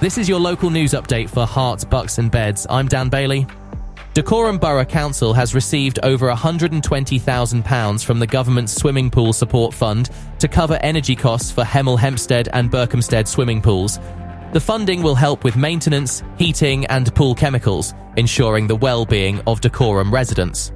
[0.07, 2.65] This is your local news update for Herts, Bucks and Beds.
[2.70, 3.45] I'm Dan Bailey.
[4.15, 10.09] Dacorum Borough Council has received over £120,000 from the government's swimming pool support fund
[10.39, 13.99] to cover energy costs for Hemel Hempstead and Berkhamsted swimming pools.
[14.53, 20.12] The funding will help with maintenance, heating, and pool chemicals, ensuring the well-being of Dacorum
[20.12, 20.70] residents.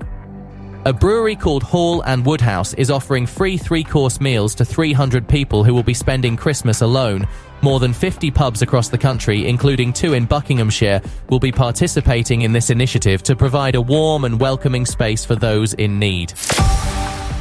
[0.86, 5.62] A brewery called Hall and Woodhouse is offering free three course meals to 300 people
[5.62, 7.28] who will be spending Christmas alone.
[7.62, 12.52] More than 50 pubs across the country, including two in Buckinghamshire, will be participating in
[12.52, 16.32] this initiative to provide a warm and welcoming space for those in need.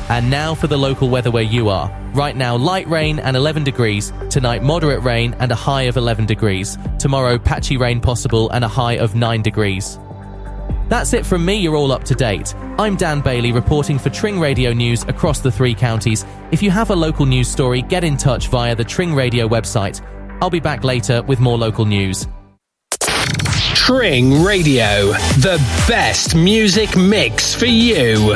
[0.09, 1.89] And now for the local weather where you are.
[2.13, 4.11] Right now, light rain and 11 degrees.
[4.29, 6.77] Tonight, moderate rain and a high of 11 degrees.
[6.97, 9.99] Tomorrow, patchy rain possible and a high of 9 degrees.
[10.89, 12.55] That's it from me, you're all up to date.
[12.79, 16.25] I'm Dan Bailey reporting for Tring Radio News across the three counties.
[16.51, 20.01] If you have a local news story, get in touch via the Tring Radio website.
[20.41, 22.27] I'll be back later with more local news.
[23.75, 25.57] Tring Radio, the
[25.87, 28.35] best music mix for you.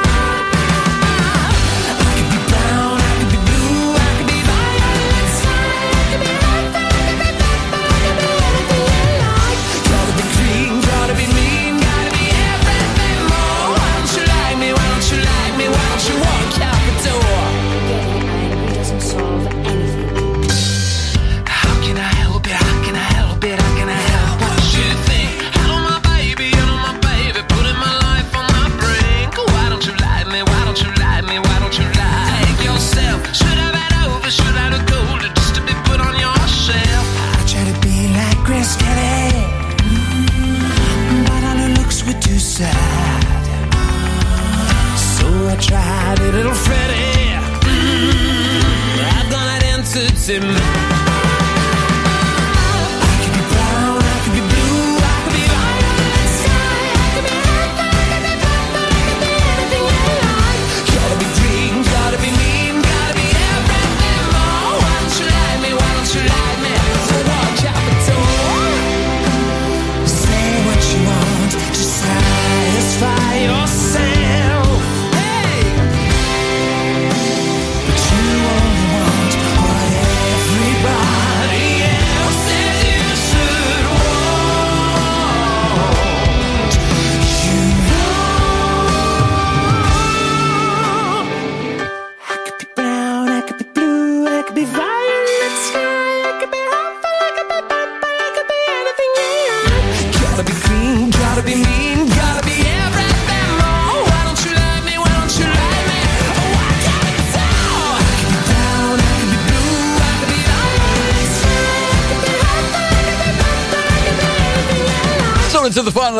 [45.71, 47.39] Tried little Freddie.
[47.63, 50.51] Mm, I've got an entity mind.
[50.69, 50.90] Gotta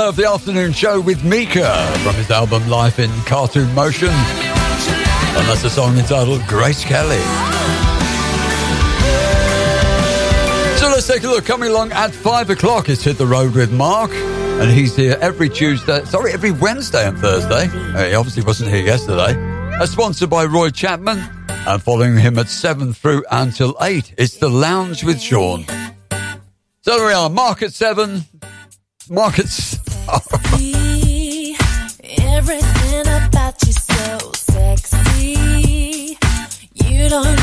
[0.01, 4.09] Of the Afternoon Show with Mika from his album Life in Cartoon Motion.
[4.09, 7.21] And that's a song entitled Grace Kelly.
[10.77, 11.45] So let's take a look.
[11.45, 14.11] Coming along at five o'clock, it's Hit the Road with Mark.
[14.11, 17.67] And he's here every Tuesday, sorry, every Wednesday and Thursday.
[17.67, 19.35] Uh, he obviously wasn't here yesterday.
[19.77, 21.19] Uh, sponsored by Roy Chapman.
[21.47, 25.65] And following him at seven through until eight, it's The Lounge with Sean.
[26.81, 28.23] So there we are, Mark at seven,
[29.09, 29.80] markets.
[30.11, 31.55] See,
[32.17, 36.17] everything about you so sexy.
[36.73, 37.40] You don't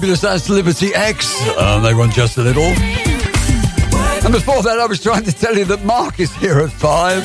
[0.00, 0.20] fabulous.
[0.22, 2.62] That's Liberty X—they run just a little.
[2.62, 7.22] And before that, I was trying to tell you that Mark is here at five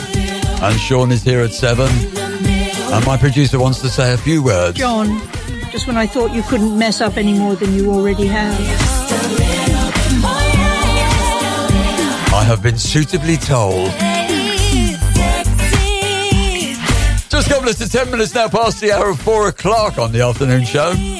[0.61, 1.87] and Sean is here at seven.
[2.17, 4.77] And my producer wants to say a few words.
[4.77, 5.21] John,
[5.71, 8.59] just when I thought you couldn't mess up any more than you already have.
[12.33, 13.91] I have been suitably told.
[17.29, 20.19] Just a couple of ten minutes now past the hour of four o'clock on the
[20.21, 21.14] afternoon show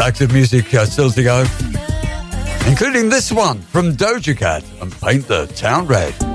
[0.00, 1.44] active music uh, still to go,
[2.66, 6.27] including this one from Doja Cat and Paint the Town Red.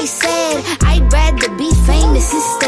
[0.00, 2.67] I said I'd rather be famous instead.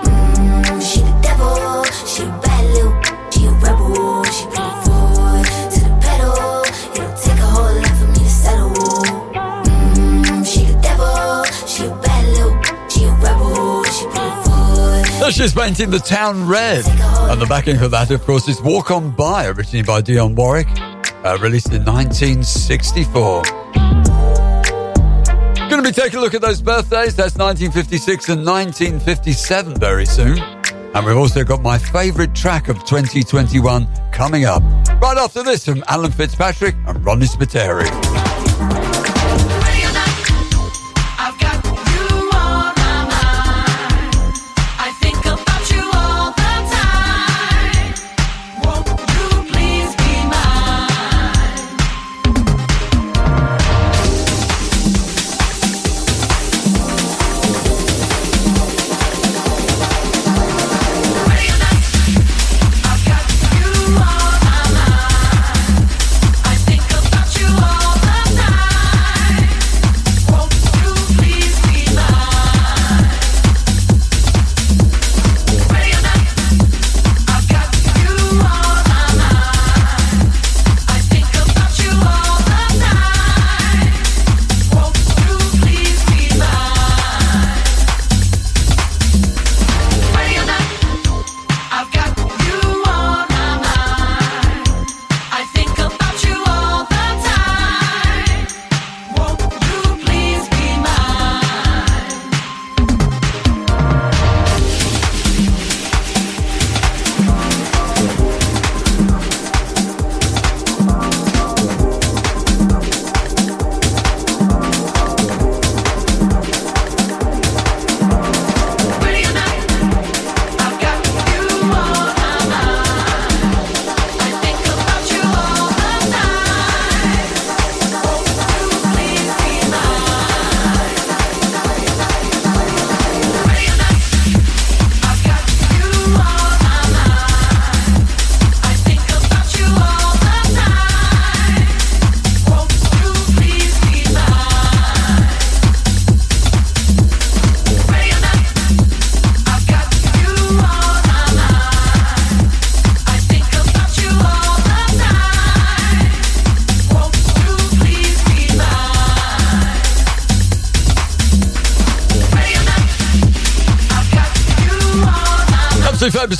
[15.31, 15.37] Foot.
[15.37, 16.85] So she's painting the town red.
[16.87, 20.67] And the backing for that, of course, is Walk On By, originally by Dionne Warwick,
[21.23, 23.43] uh, released in 1964.
[25.69, 27.15] Going to be taking a look at those birthdays.
[27.15, 30.37] That's 1956 and 1957 very soon.
[30.93, 34.61] And we've also got my favourite track of 2021 coming up.
[35.01, 37.87] Right after this from Alan Fitzpatrick and Ronnie Spiteri.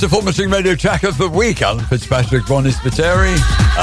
[0.01, 3.37] The performance radio track of the week, Alan Fitzpatrick, Ronnie Spiteri,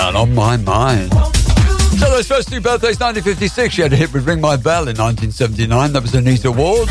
[0.05, 1.13] and On My Mind.
[1.13, 4.97] So those first two birthdays, 1956, she had a hit with Ring My Bell in
[4.97, 6.89] 1979, that was Anita Ward.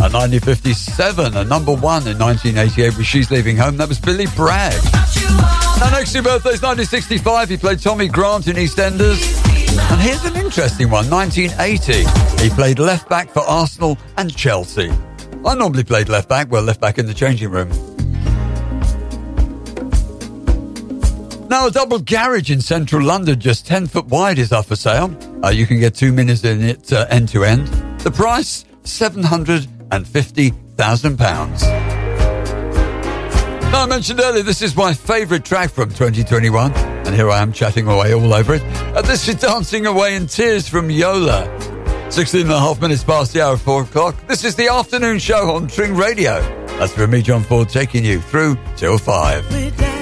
[0.00, 4.82] And 1957, a number one in 1988 with She's Leaving Home, that was Billy Bragg.
[5.78, 9.20] Now next two birthdays, 1965, he played Tommy Grant in EastEnders.
[9.92, 14.90] And here's an interesting one, 1980, he played left back for Arsenal and Chelsea.
[15.44, 17.91] I normally played left back, well, left back in the changing room.
[21.52, 25.14] Now, a double garage in central London, just 10 foot wide, is up for sale.
[25.44, 27.68] Uh, you can get two minutes in it end to end.
[27.98, 31.60] The price, £750,000.
[33.70, 37.52] Now, I mentioned earlier, this is my favourite track from 2021, and here I am
[37.52, 38.62] chatting away all over it.
[38.96, 41.44] Uh, this is Dancing Away in Tears from Yola.
[42.10, 44.16] 16 and a half minutes past the hour of 4 o'clock.
[44.26, 46.40] This is the afternoon show on Tring Radio.
[46.78, 50.01] That's for me, John Ford, taking you through till 5.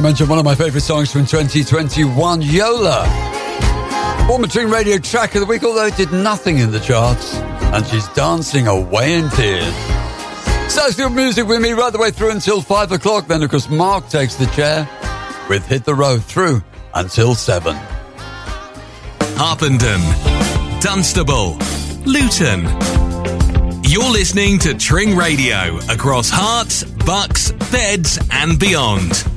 [0.00, 3.04] As I mentioned, one of my favourite songs from 2021, Yola.
[4.26, 7.34] Former Tring Radio track of the week, although it did nothing in the charts.
[7.34, 9.74] And she's dancing away in tears.
[10.72, 13.26] Sarsfield music with me right the way through until 5 o'clock.
[13.26, 14.88] Then, of course, Mark takes the chair
[15.50, 16.62] with Hit the Road through
[16.94, 17.76] until 7.
[19.36, 20.00] Harpenden,
[20.80, 21.58] Dunstable,
[22.06, 22.62] Luton.
[23.84, 29.29] You're listening to Tring Radio across Herts, Bucks, Beds, and beyond.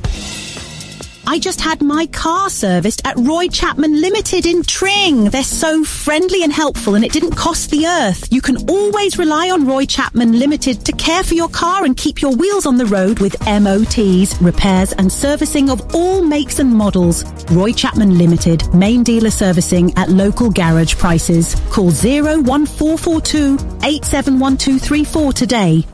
[1.34, 5.24] I just had my car serviced at Roy Chapman Limited in Tring.
[5.30, 8.32] They're so friendly and helpful and it didn't cost the earth.
[8.32, 12.22] You can always rely on Roy Chapman Limited to care for your car and keep
[12.22, 17.24] your wheels on the road with MOTs, repairs and servicing of all makes and models.
[17.50, 21.56] Roy Chapman Limited, main dealer servicing at local garage prices.
[21.68, 25.84] Call 01442 871234 today.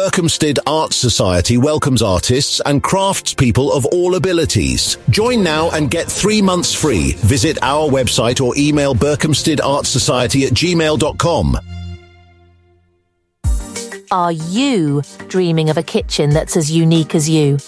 [0.00, 4.96] Berkhamsted Arts Society welcomes artists and craftspeople of all abilities.
[5.10, 7.12] Join now and get three months free.
[7.18, 11.58] Visit our website or email berkhamstedartsociety at gmail.com.
[14.10, 17.58] Are you dreaming of a kitchen that's as unique as you?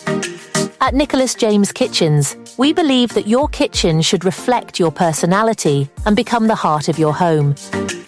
[0.81, 6.47] At Nicholas James Kitchens, we believe that your kitchen should reflect your personality and become
[6.47, 7.55] the heart of your home.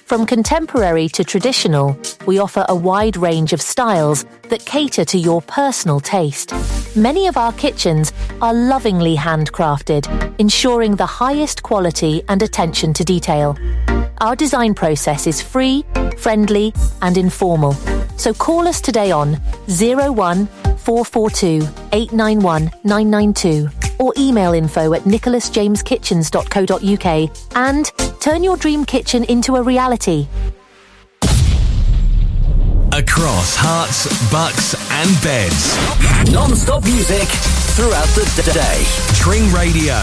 [0.05, 5.41] From contemporary to traditional, we offer a wide range of styles that cater to your
[5.41, 6.52] personal taste.
[6.94, 13.57] Many of our kitchens are lovingly handcrafted, ensuring the highest quality and attention to detail.
[14.18, 15.86] Our design process is free,
[16.18, 17.73] friendly, and informal.
[18.18, 19.36] So call us today on
[19.68, 27.91] 01 442 891 992 or email info at nicholasjameskitchens.co.uk and
[28.25, 30.27] turn your dream kitchen into a reality.
[32.91, 36.33] Across Herts, bucks, and beds.
[36.33, 37.28] Non-stop music
[37.77, 38.83] throughout the d- day.
[39.15, 40.01] Tring Radio.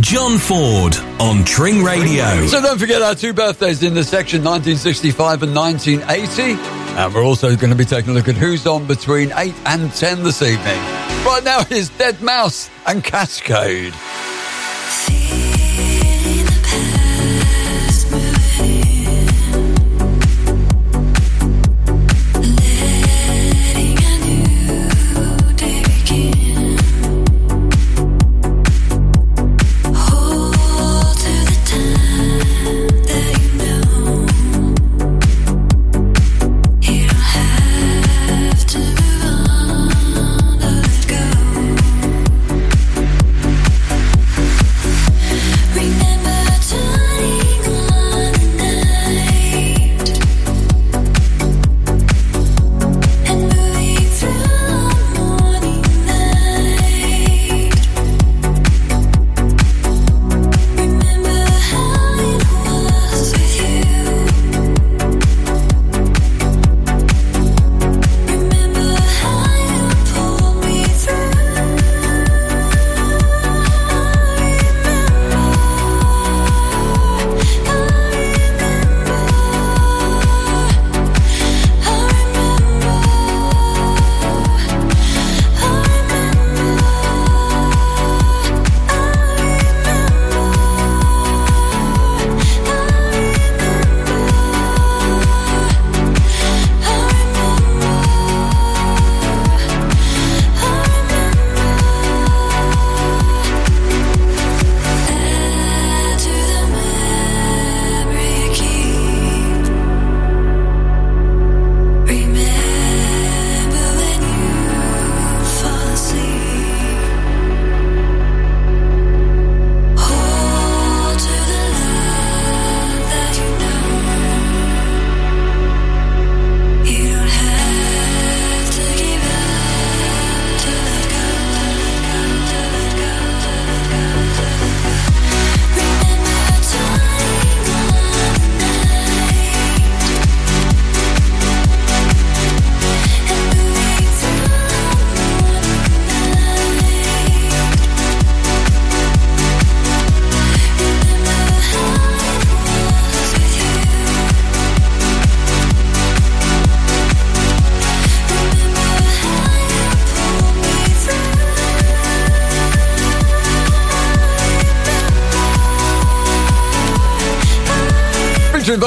[0.00, 2.48] John Ford on Tring Radio.
[2.48, 6.60] So don't forget our two birthdays in the section 1965 and 1980.
[6.98, 9.92] And we're also going to be taking a look at who's on between 8 and
[9.92, 10.80] 10 this evening.
[11.24, 13.94] Right now is deadmau5 and Kaskade.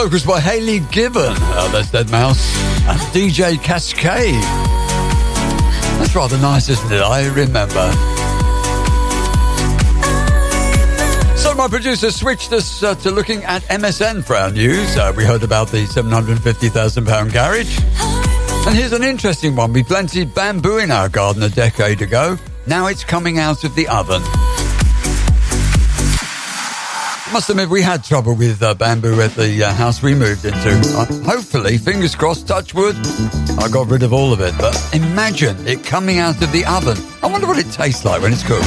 [0.06, 1.34] Vocals by Haley Gibbon.
[1.36, 2.90] Oh, that's deadmau5.
[2.90, 4.40] And DJ Kaskade.
[5.98, 7.02] That's rather nice, isn't it?
[7.02, 7.92] I remember.
[11.36, 14.96] So my producer switched us uh, to looking at MSN for our news.
[14.96, 17.80] Uh, we heard about the £750,000 garage.
[18.68, 19.74] And here's an interesting one.
[19.74, 22.38] We planted bamboo in our garden a decade ago.
[22.68, 24.22] Now it's coming out of the oven.
[27.36, 30.70] Must admit, we had trouble with uh, bamboo at the uh, house we moved into.
[30.98, 32.96] Uh, hopefully, fingers crossed, touch wood,
[33.60, 34.54] I got rid of all of it.
[34.58, 36.96] But imagine it coming out of the oven.
[37.22, 38.64] I wonder what it tastes like when it's cooked.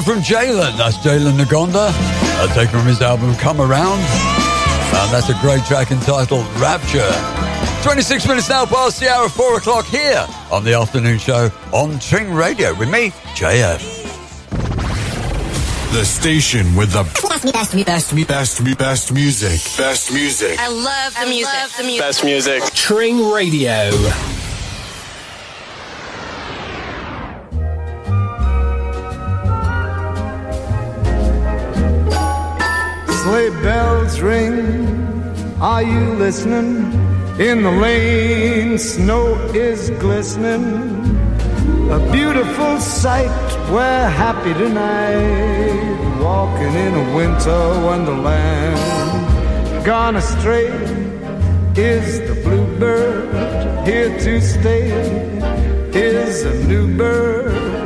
[0.00, 0.76] Single from Jalen.
[0.76, 1.90] That's Jalen Ngonda.
[1.92, 3.98] Uh, taken from his album Come Around.
[3.98, 7.10] And that's a great track entitled Rapture.
[7.82, 11.98] 26 minutes now past the hour of 4 o'clock here on the afternoon show on
[11.98, 13.80] Tring Radio with me, JF.
[15.92, 19.60] The station with the best, best, best, best, best, best music.
[19.76, 20.58] Best music.
[20.58, 21.76] I love the music.
[21.76, 22.00] the music.
[22.00, 22.62] Best music.
[22.74, 23.90] Tring Radio.
[33.30, 34.56] Sleigh bells ring.
[35.60, 36.78] Are you listening?
[37.38, 40.64] In the lane, snow is glistening.
[41.92, 43.30] A beautiful sight.
[43.70, 46.20] We're happy tonight.
[46.20, 49.86] Walking in a winter wonderland.
[49.86, 50.66] Gone astray
[51.76, 53.86] is the bluebird.
[53.86, 54.90] Here to stay
[55.94, 57.79] is a new bird.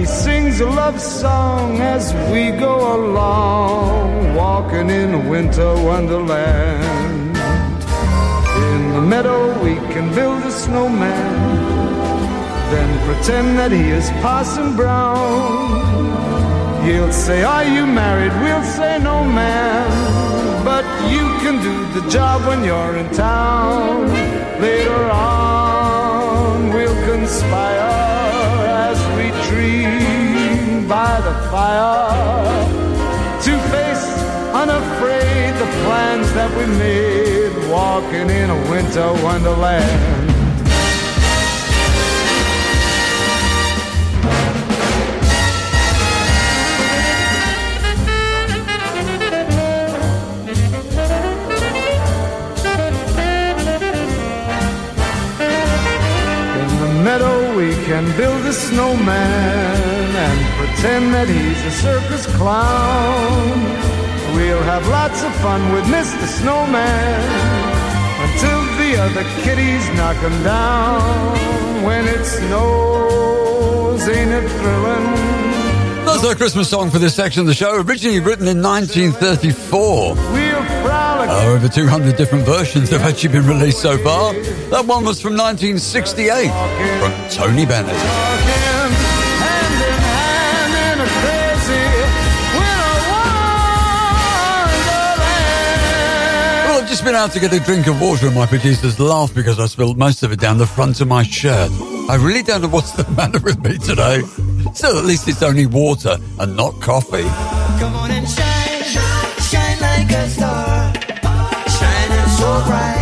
[0.00, 7.36] He sings a love song as we go along, walking in winter wonderland.
[8.68, 11.34] In the meadow, we can build a snowman,
[12.72, 16.06] then pretend that he is Parson Brown.
[16.86, 18.32] He'll say, Are you married?
[18.40, 20.64] We'll say, No, man.
[20.64, 24.08] But you can do the job when you're in town.
[24.62, 27.99] Later on, we'll conspire
[30.90, 32.10] by the fire
[33.40, 34.06] to face
[34.52, 40.30] unafraid the plans that we made walking in a winter wonderland.
[56.58, 59.79] In the meadow, we can build a snowman
[60.80, 63.50] pretend that he's a circus clown.
[64.34, 66.26] We'll have lots of fun with Mr.
[66.40, 67.20] Snowman
[68.24, 71.84] until the other kitties knock him down.
[71.84, 75.04] When it snows, ain't it thrilling?
[76.06, 80.16] That's our Christmas song for this section of the show, originally written in 1934.
[80.16, 84.32] Uh, over 200 different versions have actually been released so far.
[84.70, 86.48] That one was from 1968
[87.00, 88.99] from Tony Bennett.
[97.00, 99.64] Just been out to get a drink of water and my producers laugh because I
[99.68, 101.70] spilled most of it down the front of my shirt.
[102.10, 104.20] I really don't know what's the matter with me today.
[104.74, 107.22] So at least it's only water and not coffee.
[107.80, 108.82] Come on and shine,
[109.40, 110.92] shine like a star,
[112.36, 112.99] so bright,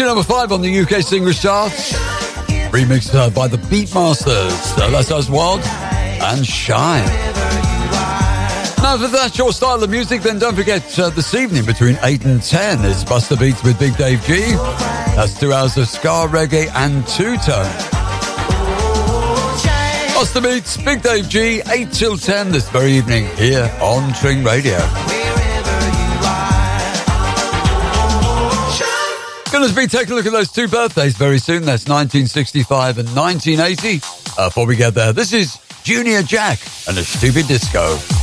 [0.00, 1.92] number five on the UK Singles Charts.
[2.72, 4.78] Remixed uh, by the Beatmasters.
[4.78, 7.04] Uh, that's us, Wild and Shine.
[8.82, 12.24] Now, if that's your style of music, then don't forget uh, this evening between 8
[12.24, 14.40] and 10 is Buster Beats with Big Dave G.
[15.14, 17.70] That's two hours of ska, reggae, and two tone.
[20.14, 24.78] Buster Beats, Big Dave G, 8 till 10 this very evening here on Tring Radio.
[29.62, 31.64] Going to be taking a look at those two birthdays very soon.
[31.64, 34.00] That's 1965 and 1980.
[34.36, 36.58] Uh, before we get there, this is Junior Jack
[36.88, 38.21] and a Stupid Disco.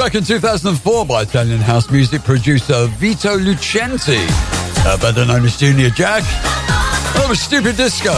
[0.00, 4.16] Back in 2004 by Italian house music producer Vito Lucente,
[4.86, 6.22] uh, better known as Junior Jack.
[6.22, 8.14] That was Stupid Disco.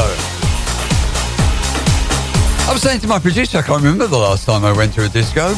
[2.69, 5.05] I was saying to my producer, I can't remember the last time I went to
[5.05, 5.57] a disco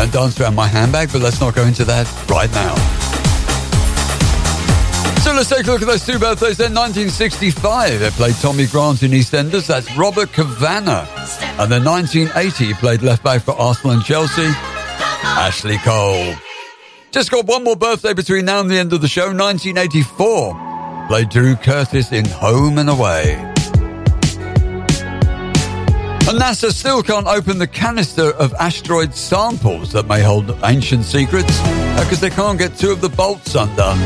[0.00, 2.74] and danced around my handbag, but let's not go into that right now.
[5.20, 6.56] So let's take a look at those two birthdays.
[6.56, 9.66] Then 1965, they played Tommy Grant in EastEnders.
[9.66, 11.06] That's Robert Cavanagh.
[11.60, 14.50] And then 1980, he played left back for Arsenal and Chelsea.
[15.24, 16.34] Ashley Cole.
[17.10, 19.26] Just got one more birthday between now and the end of the show.
[19.26, 23.34] 1984, played Drew Curtis in Home and Away.
[26.28, 31.58] And NASA still can't open the canister of asteroid samples that may hold ancient secrets
[31.60, 33.98] uh, because they can't get two of the bolts undone.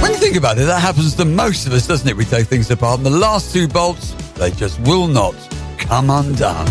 [0.00, 2.16] When you think about it, that happens to most of us, doesn't it?
[2.16, 5.34] We take things apart, and the last two bolts, they just will not
[5.78, 6.66] come undone.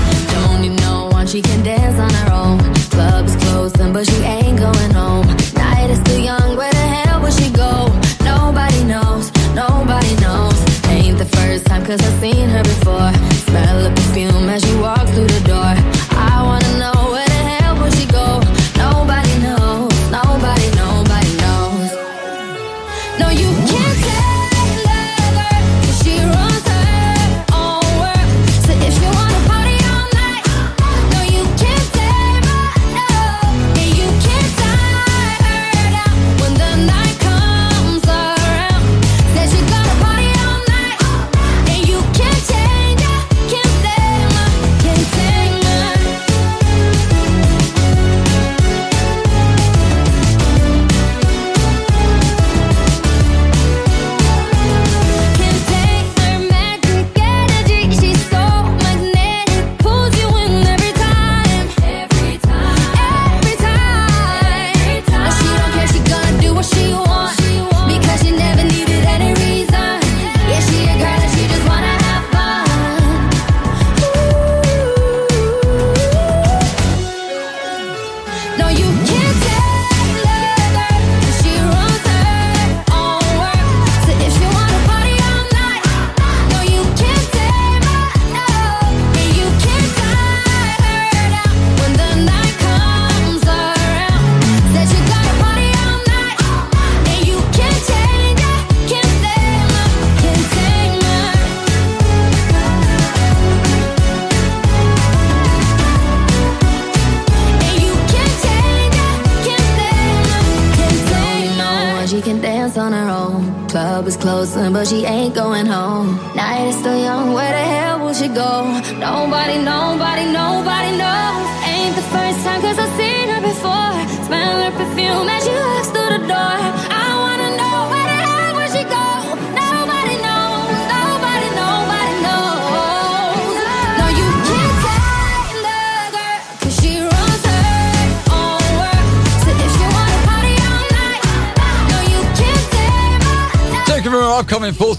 [3.65, 4.05] Don't you know one she can dance on her own?
[4.05, 5.27] Club is closing, but she ain't going home.
[5.55, 7.87] Night is still young, where the hell will she go?
[8.23, 10.85] Nobody knows, nobody knows.
[10.89, 12.74] Ain't the first time, cause I've seen her before.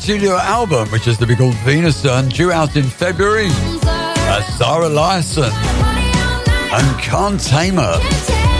[0.06, 3.48] Studio album, which is to be called Venus Sun, due out in February.
[3.48, 7.98] That's Zara Larsson and Can't Thame Her.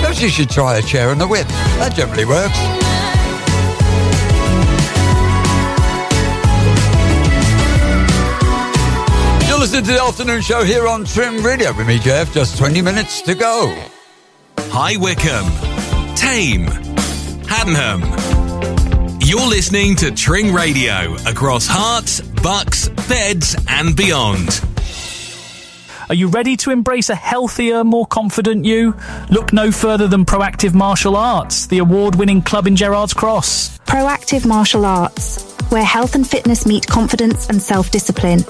[0.01, 1.47] Perhaps you should try a chair and a whip.
[1.79, 2.59] That generally works.
[9.49, 12.35] You're listening to the afternoon show here on Tring Radio with me, Jeff.
[12.35, 13.73] Just 20 minutes to go.
[14.59, 15.53] High Wycombe,
[16.17, 16.67] Tame,
[17.47, 18.03] Haddenham.
[19.25, 24.61] You're listening to Tring Radio across Herts, Bucks, Beds, and beyond.
[26.09, 28.95] Are you ready to embrace a healthier, more confident you?
[29.29, 33.81] Look no further than Proactive Martial Arts, the award winning club in Gerrards Cross.
[33.81, 38.45] Proactive Martial Arts, where health and fitness meet confidence and self discipline.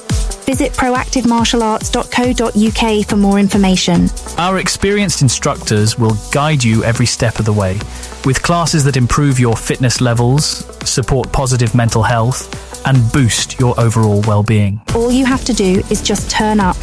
[0.44, 4.10] Visit proactivemartialarts.co.uk for more information.
[4.36, 7.78] Our experienced instructors will guide you every step of the way
[8.26, 14.22] with classes that improve your fitness levels, support positive mental health, and boost your overall
[14.22, 14.80] well being.
[14.94, 16.78] All you have to do is just turn up.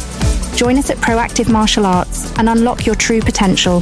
[0.54, 3.80] Join us at Proactive Martial Arts and unlock your true potential.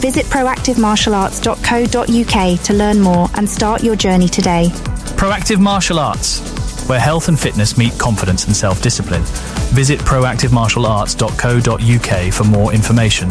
[0.00, 4.70] Visit proactivemartialarts.co.uk to learn more and start your journey today.
[5.16, 6.40] Proactive Martial Arts,
[6.88, 9.22] where health and fitness meet confidence and self discipline.
[9.74, 13.30] Visit proactivemartialarts.co.uk for more information.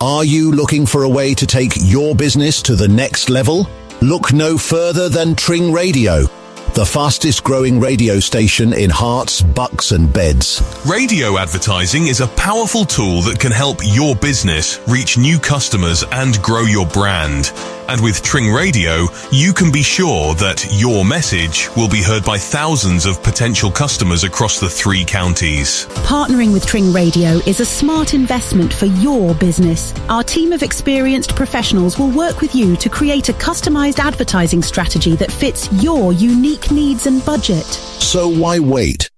[0.00, 3.68] Are you looking for a way to take your business to the next level?
[4.00, 6.24] Look no further than Tring Radio,
[6.74, 10.62] the fastest growing radio station in Herts, Bucks and Beds.
[10.86, 16.40] Radio advertising is a powerful tool that can help your business reach new customers and
[16.42, 17.52] grow your brand.
[17.90, 22.38] And with Tring Radio, you can be sure that your message will be heard by
[22.38, 25.86] thousands of potential customers across the three counties.
[26.06, 29.92] Partnering with Tring Radio is a smart investment for your business.
[30.08, 35.16] Our team of experienced professionals will work with you to create a customized advertising strategy
[35.16, 37.66] that fits your unique needs and budget.
[37.66, 39.10] So why wait?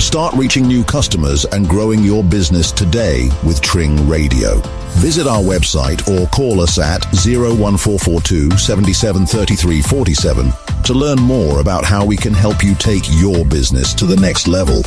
[0.00, 4.56] Start reaching new customers and growing your business today with Tring Radio.
[4.96, 10.52] Visit our website or call us at 01442 773347
[10.84, 14.48] to learn more about how we can help you take your business to the next
[14.48, 14.82] level.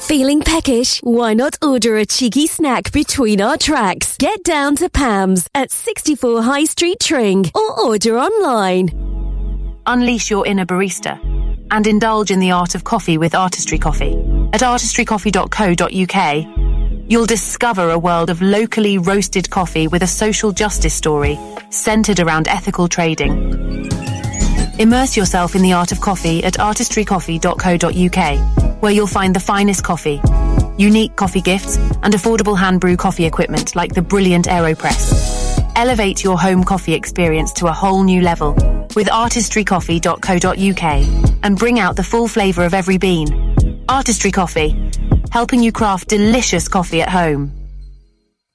[0.00, 0.98] Feeling peckish?
[1.04, 4.16] Why not order a cheeky snack between our tracks?
[4.18, 8.90] Get down to Pam's at 64 High Street Tring or order online.
[9.86, 11.39] Unleash your inner barista
[11.70, 14.12] and indulge in the art of coffee with Artistry Coffee.
[14.52, 21.38] At artistrycoffee.co.uk, you'll discover a world of locally roasted coffee with a social justice story
[21.70, 23.88] centered around ethical trading.
[24.78, 30.20] Immerse yourself in the art of coffee at artistrycoffee.co.uk, where you'll find the finest coffee,
[30.78, 35.29] unique coffee gifts, and affordable hand brew coffee equipment like the brilliant AeroPress.
[35.76, 38.52] Elevate your home coffee experience to a whole new level
[38.94, 40.82] with artistrycoffee.co.uk
[41.42, 43.84] and bring out the full flavour of every bean.
[43.88, 44.90] Artistry Coffee,
[45.30, 47.50] helping you craft delicious coffee at home.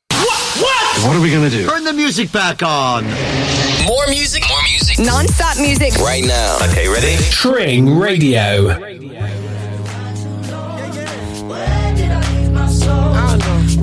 [0.10, 1.68] What are we gonna do?
[1.68, 3.04] Turn the music back on.
[3.86, 5.00] More music, more music.
[5.00, 5.94] Non-stop music.
[5.96, 6.58] Right now.
[6.70, 7.18] Okay, ready?
[7.32, 8.70] Tring Radio.
[8.70, 9.16] I don't know.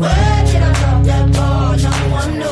[0.00, 1.76] Where did I drop that ball?
[1.76, 2.51] No one knows.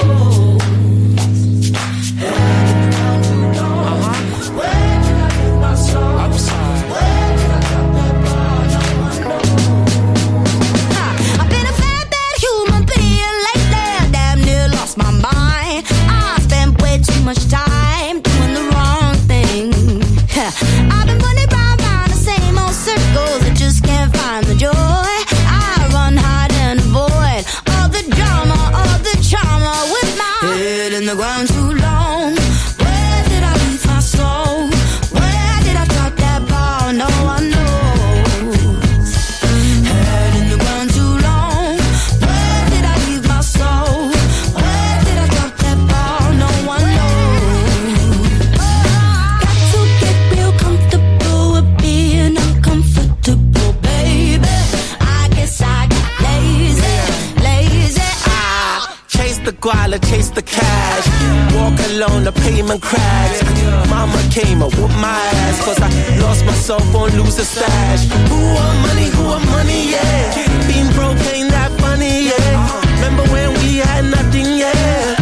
[62.01, 63.43] Walk alone, the payment cracks.
[63.89, 65.89] Mama came and whooped my ass, cause I
[66.19, 68.05] lost my cell phone, lose a stash.
[68.29, 70.67] Who want money, who want money, yeah.
[70.67, 72.95] Being broke ain't that funny, yeah.
[72.97, 75.17] Remember when we had nothing, yeah.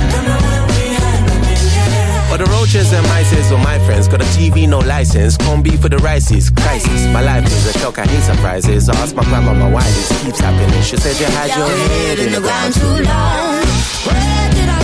[2.30, 4.06] But the roaches and mices were my friends.
[4.06, 5.36] Got a TV, no license.
[5.36, 6.50] Corn beef for the rices.
[6.50, 7.06] Crisis.
[7.06, 7.98] My life is a shock.
[7.98, 8.88] I hate surprises.
[8.88, 10.82] I asked my grandma why this keeps happening.
[10.82, 13.64] She said you had your head in the ground too long.
[14.06, 14.77] Where did I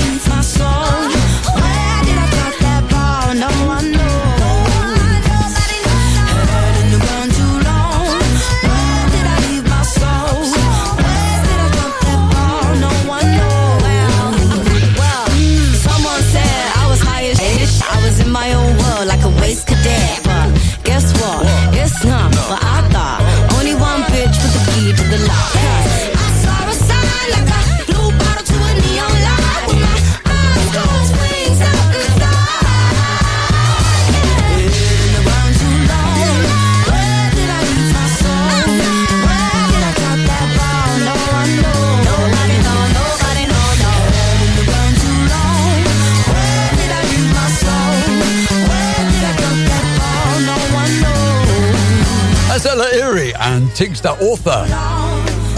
[53.75, 54.67] Tiggs Da Author.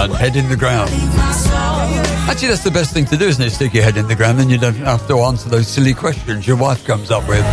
[0.01, 0.91] And head in the ground.
[2.29, 3.51] Actually, that's the best thing to do, isn't it?
[3.51, 6.47] Stick your head in the ground, then you don't have to answer those silly questions
[6.47, 7.45] your wife comes up with.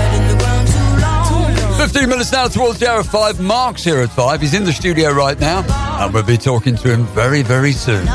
[1.77, 3.41] 15 minutes now towards the hour of 5.
[3.41, 4.41] Mark's here at 5.
[4.41, 5.65] He's in the studio right now,
[6.03, 8.05] and we'll be talking to him very, very soon.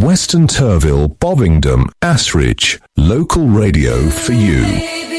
[0.00, 2.80] Weston Turville, Bovingdon, Ashridge.
[2.96, 5.09] Local radio for you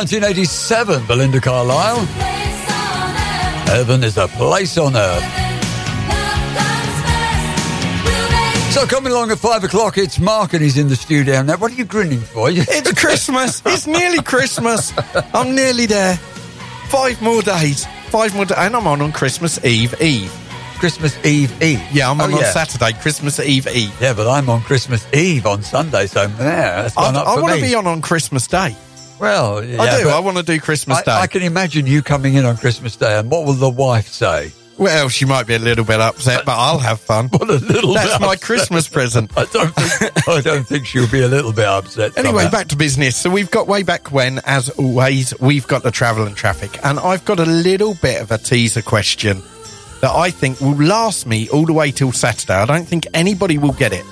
[0.00, 2.00] 1987, Belinda Carlisle.
[3.66, 5.22] Heaven is a place on earth.
[8.72, 11.58] So coming along at five o'clock, it's Mark and he's in the studio now.
[11.58, 12.48] What are you grinning for?
[12.50, 13.60] It's Christmas.
[13.66, 14.94] It's nearly Christmas.
[15.34, 16.16] I'm nearly there.
[16.88, 17.84] Five more days.
[18.08, 18.56] Five more days.
[18.56, 20.32] And I'm on on Christmas Eve Eve.
[20.78, 21.82] Christmas Eve Eve?
[21.92, 22.52] Yeah, I'm on Oh, on yeah.
[22.52, 23.94] Saturday, Christmas Eve Eve.
[24.00, 27.60] Yeah, but I'm on Christmas Eve on Sunday, so yeah, that's I, for want to
[27.60, 28.74] be on on Christmas Day.
[29.20, 30.08] Well, yeah, I do.
[30.08, 31.12] I want to do Christmas I, Day.
[31.12, 34.52] I can imagine you coming in on Christmas Day, and what will the wife say?
[34.78, 37.28] Well, she might be a little bit upset, but I'll have fun.
[37.32, 38.40] What a little That's my upset.
[38.40, 39.30] Christmas present.
[39.36, 42.16] I don't think I don't think she'll be a little bit upset.
[42.16, 43.14] Anyway, back to business.
[43.14, 46.98] So we've got way back when, as always, we've got the travel and traffic, and
[46.98, 49.42] I've got a little bit of a teaser question
[50.00, 52.54] that I think will last me all the way till Saturday.
[52.54, 54.06] I don't think anybody will get it.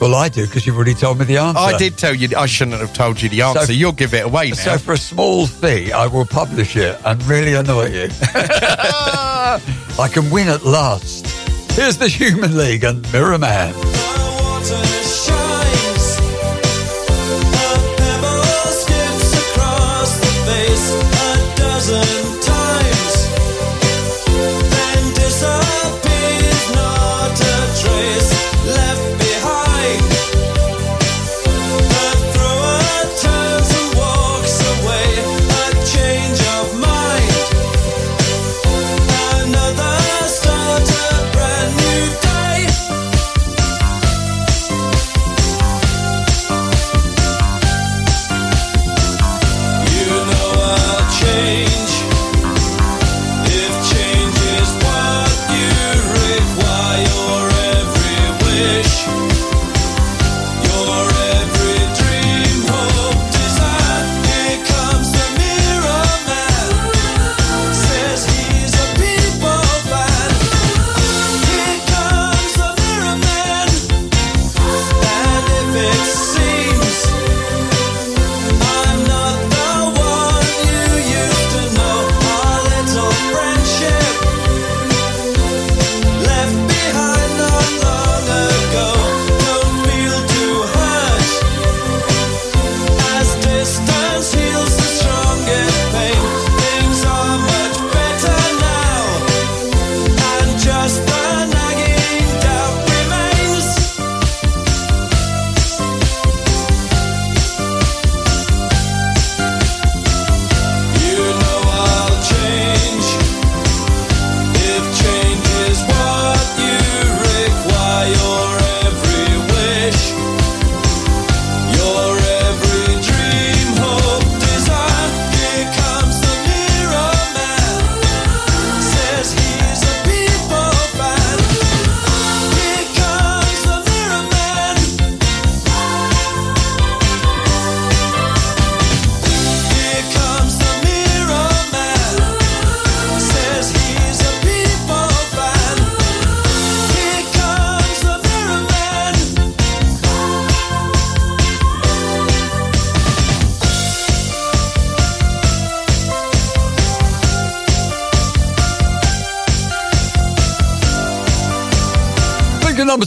[0.00, 1.58] Well, I do because you've already told me the answer.
[1.60, 2.28] I did tell you.
[2.36, 3.66] I shouldn't have told you the answer.
[3.66, 4.54] So- You'll give it away now.
[4.56, 8.08] So for a small fee, I will publish it and really annoy you.
[8.34, 11.26] I can win at last.
[11.72, 13.74] Here's the Human League and Mirror Man.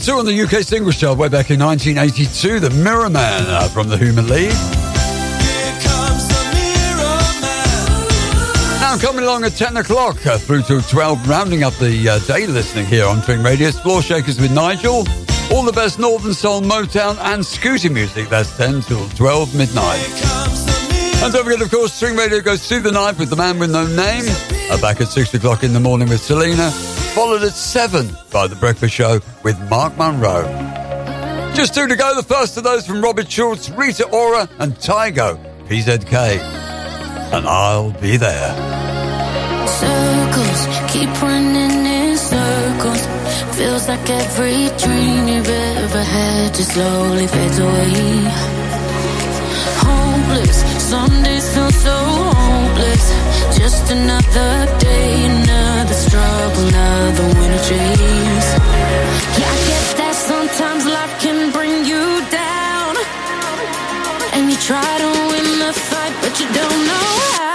[0.04, 3.88] Two on the UK singles chart way back in 1982, The Mirror Man uh, from
[3.88, 4.52] the Human League.
[8.82, 12.46] Now coming along at 10 o'clock uh, through to 12, rounding up the uh, day
[12.46, 13.70] listening here on Tring Radio.
[13.70, 15.06] Floor Shakers with Nigel.
[15.50, 18.28] All the best Northern Soul, Motown and Scooty music.
[18.28, 20.04] That's 10 till 12 midnight.
[21.22, 23.70] And don't forget, of course, Tring Radio goes through the night with the man with
[23.70, 24.24] no name.
[24.70, 26.93] Uh, back at 6 o'clock in the morning with Selena.
[27.14, 30.42] Followed at 7 by The Breakfast Show with Mark Munro.
[31.54, 32.16] Just two to go.
[32.16, 36.40] The first of those from Robert Schulz, Rita Ora, and Tygo, PZK.
[37.32, 38.50] And I'll be there.
[39.68, 43.06] Circles keep running in circles.
[43.56, 48.26] Feels like every dream you've ever had just slowly fades away.
[49.86, 53.56] Hopeless, some days feel so hopeless.
[53.56, 55.83] Just another day, another
[56.14, 58.50] struggle, another winter chase.
[59.38, 62.94] Yeah, I get that sometimes life can bring you down.
[64.34, 67.53] And you try to win the fight, but you don't know how.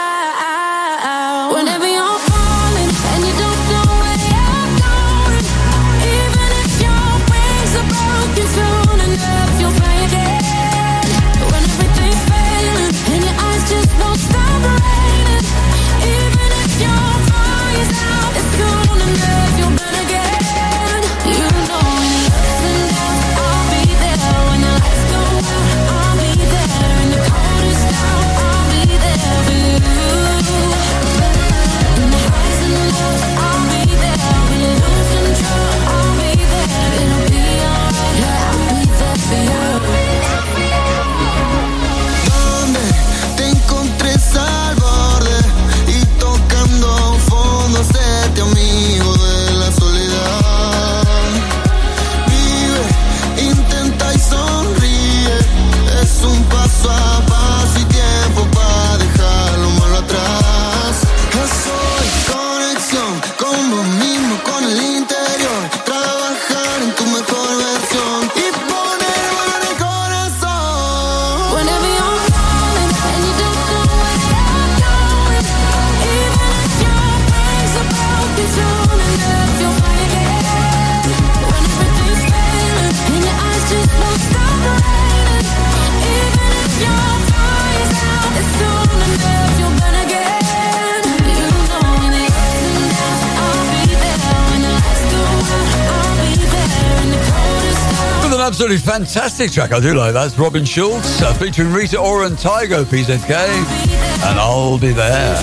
[98.62, 99.72] Absolutely fantastic track.
[99.72, 100.28] I do like that.
[100.28, 103.32] It's Robin Schulz uh, featuring Rita Ora and Tygo, PZK.
[103.32, 105.38] And I'll be there.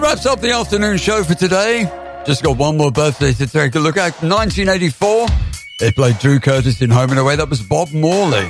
[0.00, 1.90] wraps up the afternoon show for today.
[2.24, 4.12] Just got one more birthday to take a look at.
[4.22, 5.26] 1984.
[5.78, 7.36] They played Drew Curtis in Home and Away.
[7.36, 8.48] That was Bob Morley.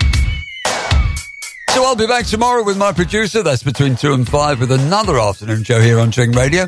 [1.75, 3.43] So I'll be back tomorrow with my producer.
[3.43, 6.67] That's between 2 and 5 with another afternoon show here on Tring Radio.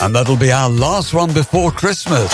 [0.00, 2.30] And that'll be our last one before Christmas.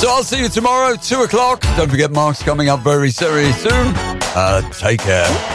[0.00, 1.60] So I'll see you tomorrow, 2 o'clock.
[1.76, 3.92] Don't forget Mark's coming up very, very soon.
[4.34, 5.51] Uh, take care.